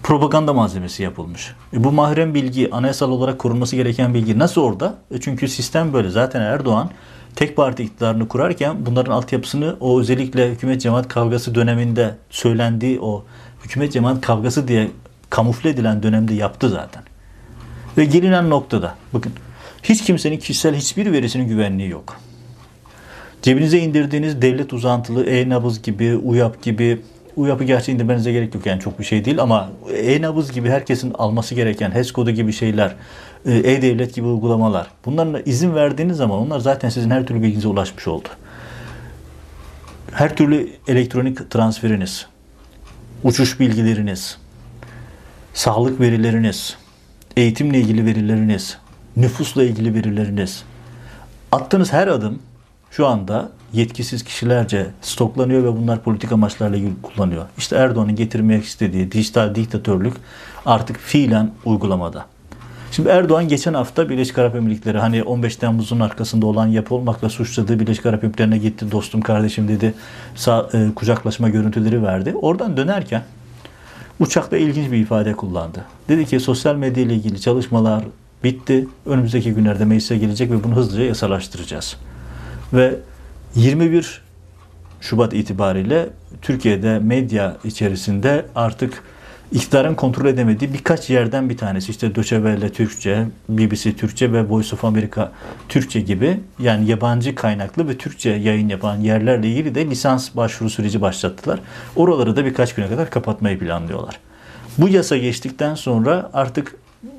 propaganda 0.03 0.53
malzemesi 0.53 1.03
yapılmış. 1.03 1.55
E 1.73 1.83
bu 1.83 1.91
mahrem 1.91 2.33
bilgi, 2.33 2.71
anayasal 2.71 3.11
olarak 3.11 3.39
korunması 3.39 3.75
gereken 3.75 4.13
bilgi 4.13 4.39
nasıl 4.39 4.61
orada? 4.61 4.95
E 5.11 5.19
çünkü 5.21 5.47
sistem 5.47 5.93
böyle. 5.93 6.09
Zaten 6.09 6.41
Erdoğan 6.41 6.89
tek 7.35 7.55
parti 7.55 7.83
iktidarını 7.83 8.27
kurarken 8.27 8.85
bunların 8.85 9.11
altyapısını 9.11 9.75
o 9.79 9.99
özellikle 9.99 10.49
hükümet 10.51 10.81
cemaat 10.81 11.07
kavgası 11.07 11.55
döneminde 11.55 12.15
söylendiği 12.29 12.99
o 12.99 13.25
hükümet 13.63 13.93
cemaat 13.93 14.21
kavgası 14.21 14.67
diye 14.67 14.91
kamufle 15.29 15.69
edilen 15.69 16.03
dönemde 16.03 16.33
yaptı 16.33 16.69
zaten. 16.69 17.10
Ve 17.97 18.05
gelinen 18.05 18.49
noktada 18.49 18.95
bakın 19.13 19.33
hiç 19.83 20.03
kimsenin 20.03 20.37
kişisel 20.37 20.75
hiçbir 20.75 21.11
verisinin 21.11 21.47
güvenliği 21.47 21.89
yok. 21.89 22.17
Cebinize 23.41 23.79
indirdiğiniz 23.79 24.41
devlet 24.41 24.73
uzantılı 24.73 25.25
e-nabız 25.25 25.81
gibi, 25.81 26.15
UYAP 26.15 26.61
gibi 26.63 27.01
UYAP'ı 27.35 27.63
gerçi 27.63 27.91
indirmenize 27.91 28.31
gerek 28.31 28.55
yok 28.55 28.65
yani 28.65 28.79
çok 28.79 28.99
bir 28.99 29.03
şey 29.03 29.25
değil 29.25 29.41
ama 29.41 29.69
e-nabız 29.95 30.51
gibi 30.51 30.69
herkesin 30.69 31.13
alması 31.13 31.55
gereken 31.55 31.91
HES 31.91 32.11
kodu 32.11 32.31
gibi 32.31 32.53
şeyler, 32.53 32.95
e, 33.45 33.53
e-devlet 33.53 34.15
gibi 34.15 34.27
uygulamalar 34.27 34.87
bunların 35.05 35.41
izin 35.45 35.75
verdiğiniz 35.75 36.17
zaman 36.17 36.39
onlar 36.39 36.59
zaten 36.59 36.89
sizin 36.89 37.09
her 37.09 37.25
türlü 37.25 37.41
bilginize 37.41 37.67
ulaşmış 37.67 38.07
oldu. 38.07 38.27
Her 40.11 40.35
türlü 40.35 40.69
elektronik 40.87 41.51
transferiniz, 41.51 42.25
uçuş 43.23 43.59
bilgileriniz, 43.59 44.37
sağlık 45.53 45.99
verileriniz, 45.99 46.77
eğitimle 47.37 47.79
ilgili 47.79 48.05
verileriniz, 48.05 48.77
nüfusla 49.17 49.63
ilgili 49.63 49.93
verileriniz, 49.93 50.63
attığınız 51.51 51.93
her 51.93 52.07
adım 52.07 52.39
şu 52.91 53.07
anda 53.07 53.49
yetkisiz 53.73 54.23
kişilerce 54.23 54.87
stoklanıyor 55.01 55.63
ve 55.63 55.77
bunlar 55.77 56.03
politik 56.03 56.31
amaçlarla 56.31 56.77
kullanıyor. 57.01 57.45
İşte 57.57 57.75
Erdoğan'ın 57.75 58.15
getirmek 58.15 58.63
istediği 58.63 59.11
dijital 59.11 59.55
diktatörlük 59.55 60.13
artık 60.65 60.97
fiilen 60.97 61.51
uygulamada. 61.65 62.25
Şimdi 62.91 63.09
Erdoğan 63.09 63.47
geçen 63.47 63.73
hafta 63.73 64.09
Birleşik 64.09 64.37
Arap 64.37 64.55
Emirlikleri 64.55 64.97
hani 64.97 65.23
15 65.23 65.55
Temmuz'un 65.55 65.99
arkasında 65.99 66.45
olan 66.45 66.67
yapı 66.67 66.95
olmakla 66.95 67.29
suçladığı 67.29 67.79
Birleşik 67.79 68.05
Arap 68.05 68.23
Emirlikleri'ne 68.23 68.57
gitti. 68.57 68.91
Dostum 68.91 69.21
kardeşim 69.21 69.67
dedi. 69.67 69.93
Sağ, 70.35 70.69
e, 70.73 70.89
kucaklaşma 70.95 71.49
görüntüleri 71.49 72.03
verdi. 72.03 72.35
Oradan 72.41 72.77
dönerken 72.77 73.23
uçakta 74.21 74.57
ilginç 74.57 74.91
bir 74.91 74.97
ifade 74.97 75.33
kullandı. 75.33 75.85
Dedi 76.09 76.25
ki 76.25 76.39
sosyal 76.39 76.75
medya 76.75 77.03
ile 77.03 77.13
ilgili 77.13 77.41
çalışmalar 77.41 78.03
bitti. 78.43 78.87
Önümüzdeki 79.05 79.53
günlerde 79.53 79.85
meclise 79.85 80.17
gelecek 80.17 80.51
ve 80.51 80.63
bunu 80.63 80.75
hızlıca 80.75 81.03
yasalaştıracağız. 81.03 81.97
Ve 82.73 82.95
21 83.55 84.21
Şubat 85.01 85.33
itibariyle 85.33 86.09
Türkiye'de 86.41 86.99
medya 86.99 87.57
içerisinde 87.63 88.45
artık 88.55 89.03
iktidarın 89.51 89.95
kontrol 89.95 90.25
edemediği 90.25 90.73
birkaç 90.73 91.09
yerden 91.09 91.49
bir 91.49 91.57
tanesi. 91.57 91.91
İşte 91.91 92.15
Deutsche 92.15 92.69
Türkçe, 92.73 93.25
BBC 93.49 93.95
Türkçe 93.95 94.33
ve 94.33 94.49
Voice 94.49 94.75
of 94.75 94.85
America 94.85 95.31
Türkçe 95.69 96.01
gibi 96.01 96.39
yani 96.59 96.89
yabancı 96.89 97.35
kaynaklı 97.35 97.87
ve 97.87 97.97
Türkçe 97.97 98.29
yayın 98.29 98.69
yapan 98.69 98.97
yerlerle 98.97 99.47
ilgili 99.49 99.75
de 99.75 99.89
lisans 99.89 100.35
başvuru 100.35 100.69
süreci 100.69 101.01
başlattılar. 101.01 101.59
Oraları 101.95 102.35
da 102.35 102.45
birkaç 102.45 102.75
güne 102.75 102.89
kadar 102.89 103.09
kapatmayı 103.09 103.59
planlıyorlar. 103.59 104.19
Bu 104.77 104.89
yasa 104.89 105.17
geçtikten 105.17 105.75
sonra 105.75 106.29
artık 106.33 106.75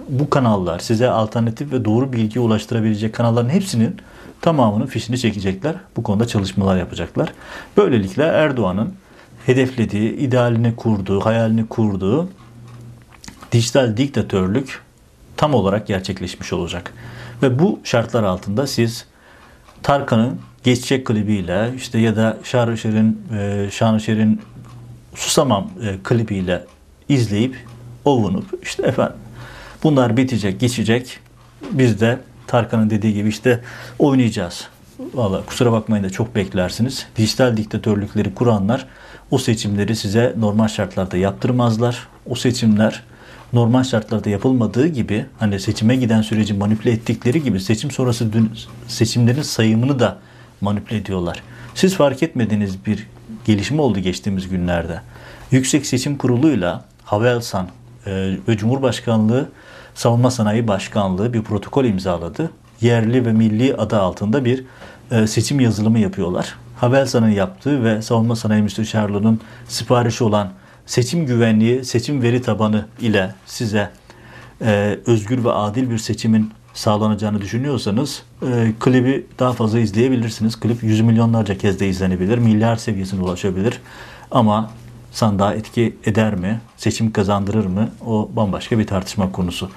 bu 0.09 0.31
kanallar 0.31 0.79
size 0.79 1.11
alternatif 1.11 1.73
ve 1.73 1.85
doğru 1.85 2.13
bilgi 2.13 2.41
ulaştırabilecek 2.41 3.15
kanalların 3.15 3.49
hepsinin 3.49 3.97
tamamının 4.41 4.87
fişini 4.87 5.19
çekecekler. 5.19 5.75
Bu 5.97 6.03
konuda 6.03 6.27
çalışmalar 6.27 6.77
yapacaklar. 6.77 7.33
Böylelikle 7.77 8.23
Erdoğan'ın 8.23 8.95
hedeflediği, 9.47 10.17
idealini 10.17 10.77
kurduğu, 10.77 11.21
hayalini 11.21 11.69
kurduğu 11.69 12.29
dijital 13.53 13.97
diktatörlük 13.97 14.83
tam 15.37 15.55
olarak 15.55 15.87
gerçekleşmiş 15.87 16.53
olacak. 16.53 16.93
Ve 17.43 17.59
bu 17.59 17.81
şartlar 17.85 18.23
altında 18.23 18.67
siz 18.67 19.07
Tarkan'ın 19.83 20.41
Geçecek 20.65 21.07
klibiyle 21.07 21.73
işte 21.77 21.99
ya 21.99 22.17
da 22.17 22.39
Şanışer'in 22.45 23.23
e, 23.39 23.69
Şanışer'in 23.71 24.41
Susamam 25.15 25.71
e, 25.83 25.97
klibiyle 26.05 26.65
izleyip 27.09 27.57
ovunup 28.05 28.45
işte 28.63 28.83
efendim 28.83 29.17
bunlar 29.83 30.17
bitecek, 30.17 30.61
geçecek. 30.61 31.19
Biz 31.73 32.01
de 32.01 32.19
Tarkan'ın 32.47 32.91
dediği 32.91 33.15
gibi 33.15 33.29
işte 33.29 33.61
oynayacağız. 33.99 34.69
Valla 35.15 35.47
kusura 35.47 35.73
bakmayın 35.73 36.05
da 36.05 36.11
çok 36.11 36.35
beklersiniz. 36.35 37.07
Dijital 37.17 37.57
diktatörlükleri 37.57 38.35
kuranlar 38.35 38.87
o 39.31 39.39
seçimleri 39.39 39.97
size 39.97 40.35
normal 40.39 40.69
şartlarda 40.69 41.17
yaptırmazlar. 41.17 42.09
O 42.29 42.35
seçimler 42.35 43.03
normal 43.53 43.85
şartlarda 43.85 44.31
yapılmadığı 44.31 44.87
gibi 44.87 45.27
hani 45.39 45.61
seçime 45.61 45.97
giden 45.97 46.23
süreci 46.23 46.55
manipüle 46.55 46.93
ettikleri 46.93 47.43
gibi 47.43 47.61
seçim 47.61 47.91
sonrası 47.91 48.33
dün 48.33 48.51
seçimlerin 48.89 49.43
sayımını 49.43 49.99
da 49.99 50.19
manipüle 50.61 50.99
ediyorlar. 50.99 51.43
Siz 51.75 51.95
fark 51.95 52.23
etmediğiniz 52.23 52.87
bir 52.87 53.09
gelişme 53.45 53.83
oldu 53.83 53.99
geçtiğimiz 53.99 54.49
günlerde. 54.49 55.01
Yüksek 55.51 55.87
Seçim 55.87 56.19
Kurulu'yla 56.19 56.85
Havelsan 57.05 57.69
e, 58.07 58.37
ve 58.49 58.57
Cumhurbaşkanlığı 58.57 59.49
Savunma 59.95 60.31
Sanayi 60.31 60.69
Başkanlığı 60.69 61.33
bir 61.33 61.43
protokol 61.43 61.85
imzaladı. 61.85 62.51
Yerli 62.81 63.27
ve 63.27 63.33
milli 63.33 63.75
adı 63.75 63.97
altında 63.97 64.45
bir 64.45 64.65
e, 65.11 65.27
seçim 65.27 65.61
yazılımı 65.61 65.99
yapıyorlar. 65.99 66.55
Havelsan'ın 66.83 67.31
yaptığı 67.31 67.85
ve 67.85 68.03
Savunma 68.03 68.37
Sanayi 68.37 68.63
Müsteşarlığı'nın 68.63 69.41
siparişi 69.69 70.25
olan 70.25 70.49
seçim 70.87 71.27
güvenliği, 71.27 71.85
seçim 71.85 72.23
veri 72.23 72.43
tabanı 72.43 72.87
ile 73.01 73.35
size 73.47 73.91
e, 74.61 74.99
özgür 75.07 75.45
ve 75.45 75.53
adil 75.53 75.91
bir 75.91 75.99
seçimin 75.99 76.51
sağlanacağını 76.75 77.41
düşünüyorsanız 77.41 78.23
e, 78.43 78.73
klibi 78.81 79.27
daha 79.39 79.53
fazla 79.53 79.79
izleyebilirsiniz. 79.79 80.61
Klip 80.61 80.83
yüz 80.83 81.01
milyonlarca 81.01 81.59
kez 81.59 81.81
de 81.81 81.89
izlenebilir, 81.89 82.39
milyar 82.39 82.77
seviyesine 82.77 83.23
ulaşabilir. 83.23 83.81
Ama 84.31 84.71
sandığa 85.13 85.55
etki 85.55 85.97
eder 86.05 86.35
mi, 86.35 86.61
seçim 86.77 87.13
kazandırır 87.13 87.67
mı 87.67 87.89
o 88.07 88.31
bambaşka 88.37 88.79
bir 88.79 88.87
tartışma 88.87 89.33
konusu. 89.33 89.71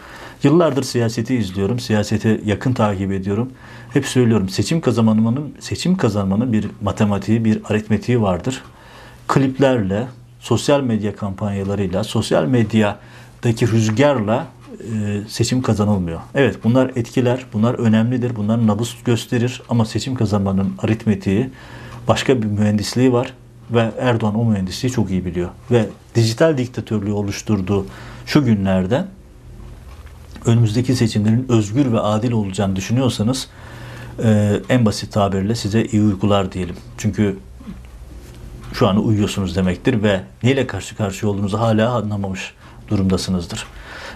Yıllardır 0.46 0.84
siyaseti 0.84 1.36
izliyorum, 1.36 1.80
siyaseti 1.80 2.42
yakın 2.46 2.74
takip 2.74 3.12
ediyorum. 3.12 3.52
Hep 3.94 4.06
söylüyorum 4.06 4.50
seçim 4.50 4.82
kazanmanın 4.82 5.56
seçim 5.60 5.98
kazanmanın 5.98 6.54
bir 6.54 6.68
matematiği, 6.82 7.46
bir 7.46 7.62
aritmetiği 7.70 8.22
vardır. 8.22 8.64
Kliplerle, 9.28 10.08
sosyal 10.40 10.82
medya 10.82 11.16
kampanyalarıyla, 11.16 12.04
sosyal 12.04 12.46
medyadaki 12.46 13.72
rüzgarla 13.72 14.48
e, 14.80 15.22
seçim 15.28 15.62
kazanılmıyor. 15.62 16.20
Evet 16.36 16.58
bunlar 16.64 16.92
etkiler, 16.96 17.46
bunlar 17.54 17.74
önemlidir, 17.74 18.36
bunlar 18.36 18.68
nabız 18.68 18.96
gösterir 19.06 19.62
ama 19.70 19.86
seçim 19.86 20.16
kazanmanın 20.16 20.74
aritmetiği 20.80 21.50
başka 22.08 22.42
bir 22.42 22.48
mühendisliği 22.48 23.14
var 23.14 23.34
ve 23.72 23.92
Erdoğan 24.00 24.40
o 24.40 24.46
mühendisliği 24.46 24.94
çok 24.94 25.12
iyi 25.12 25.26
biliyor. 25.26 25.50
Ve 25.72 25.86
dijital 26.16 26.58
diktatörlüğü 26.58 27.12
oluşturduğu 27.12 27.86
şu 28.26 28.46
günlerde 28.46 29.06
önümüzdeki 30.46 30.96
seçimlerin 30.96 31.46
özgür 31.50 31.92
ve 31.92 32.00
adil 32.00 32.32
olacağını 32.32 32.76
düşünüyorsanız 32.76 33.48
e, 34.24 34.62
en 34.70 34.86
basit 34.86 35.14
tabirle 35.14 35.56
size 35.56 35.86
iyi 35.86 36.02
uykular 36.02 36.52
diyelim. 36.52 36.76
Çünkü 36.98 37.38
şu 38.74 38.88
an 38.88 39.06
uyuyorsunuz 39.06 39.56
demektir 39.56 40.04
ve 40.04 40.22
neyle 40.44 40.68
karşı 40.68 40.98
karşıya 40.98 41.32
olduğunuzu 41.32 41.60
hala 41.60 41.92
anlamamış 41.92 42.54
durumdasınızdır. 42.88 43.66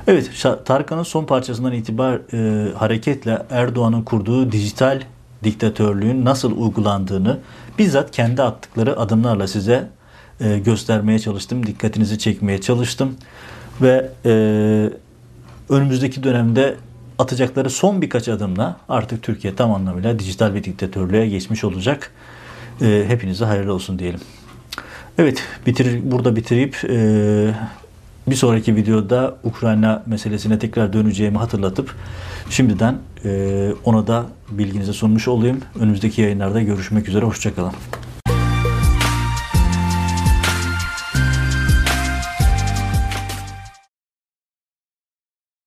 Evet, 0.07 0.47
Tarkan'ın 0.65 1.03
son 1.03 1.25
parçasından 1.25 1.73
itibar 1.73 2.19
e, 2.33 2.73
hareketle 2.73 3.45
Erdoğan'ın 3.49 4.01
kurduğu 4.01 4.51
dijital 4.51 5.01
diktatörlüğün 5.43 6.25
nasıl 6.25 6.61
uygulandığını 6.61 7.37
bizzat 7.79 8.11
kendi 8.11 8.43
attıkları 8.43 8.99
adımlarla 8.99 9.47
size 9.47 9.89
e, 10.41 10.59
göstermeye 10.59 11.19
çalıştım. 11.19 11.65
Dikkatinizi 11.65 12.19
çekmeye 12.19 12.61
çalıştım. 12.61 13.17
Ve 13.81 14.09
e, 14.25 14.31
önümüzdeki 15.69 16.23
dönemde 16.23 16.75
atacakları 17.19 17.69
son 17.69 18.01
birkaç 18.01 18.27
adımla 18.27 18.77
artık 18.89 19.23
Türkiye 19.23 19.55
tam 19.55 19.73
anlamıyla 19.73 20.19
dijital 20.19 20.55
bir 20.55 20.63
diktatörlüğe 20.63 21.27
geçmiş 21.27 21.63
olacak. 21.63 22.12
E, 22.82 23.05
hepinize 23.08 23.45
hayırlı 23.45 23.73
olsun 23.73 23.99
diyelim. 23.99 24.19
Evet, 25.17 25.43
bitir, 25.65 26.12
burada 26.12 26.36
bitirip 26.36 26.84
e, 26.89 27.53
bir 28.27 28.36
sonraki 28.36 28.75
videoda 28.75 29.38
Ukrayna 29.43 30.03
meselesine 30.05 30.60
tekrar 30.60 30.93
döneceğimi 30.93 31.38
hatırlatıp 31.38 31.95
şimdiden 32.49 32.97
e, 33.25 33.71
ona 33.86 34.08
da 34.08 34.25
bilginize 34.51 34.93
sunmuş 34.93 35.27
olayım. 35.27 35.62
Önümüzdeki 35.79 36.21
yayınlarda 36.21 36.62
görüşmek 36.62 37.10
üzere. 37.10 37.25
Hoşçakalın. 37.25 37.73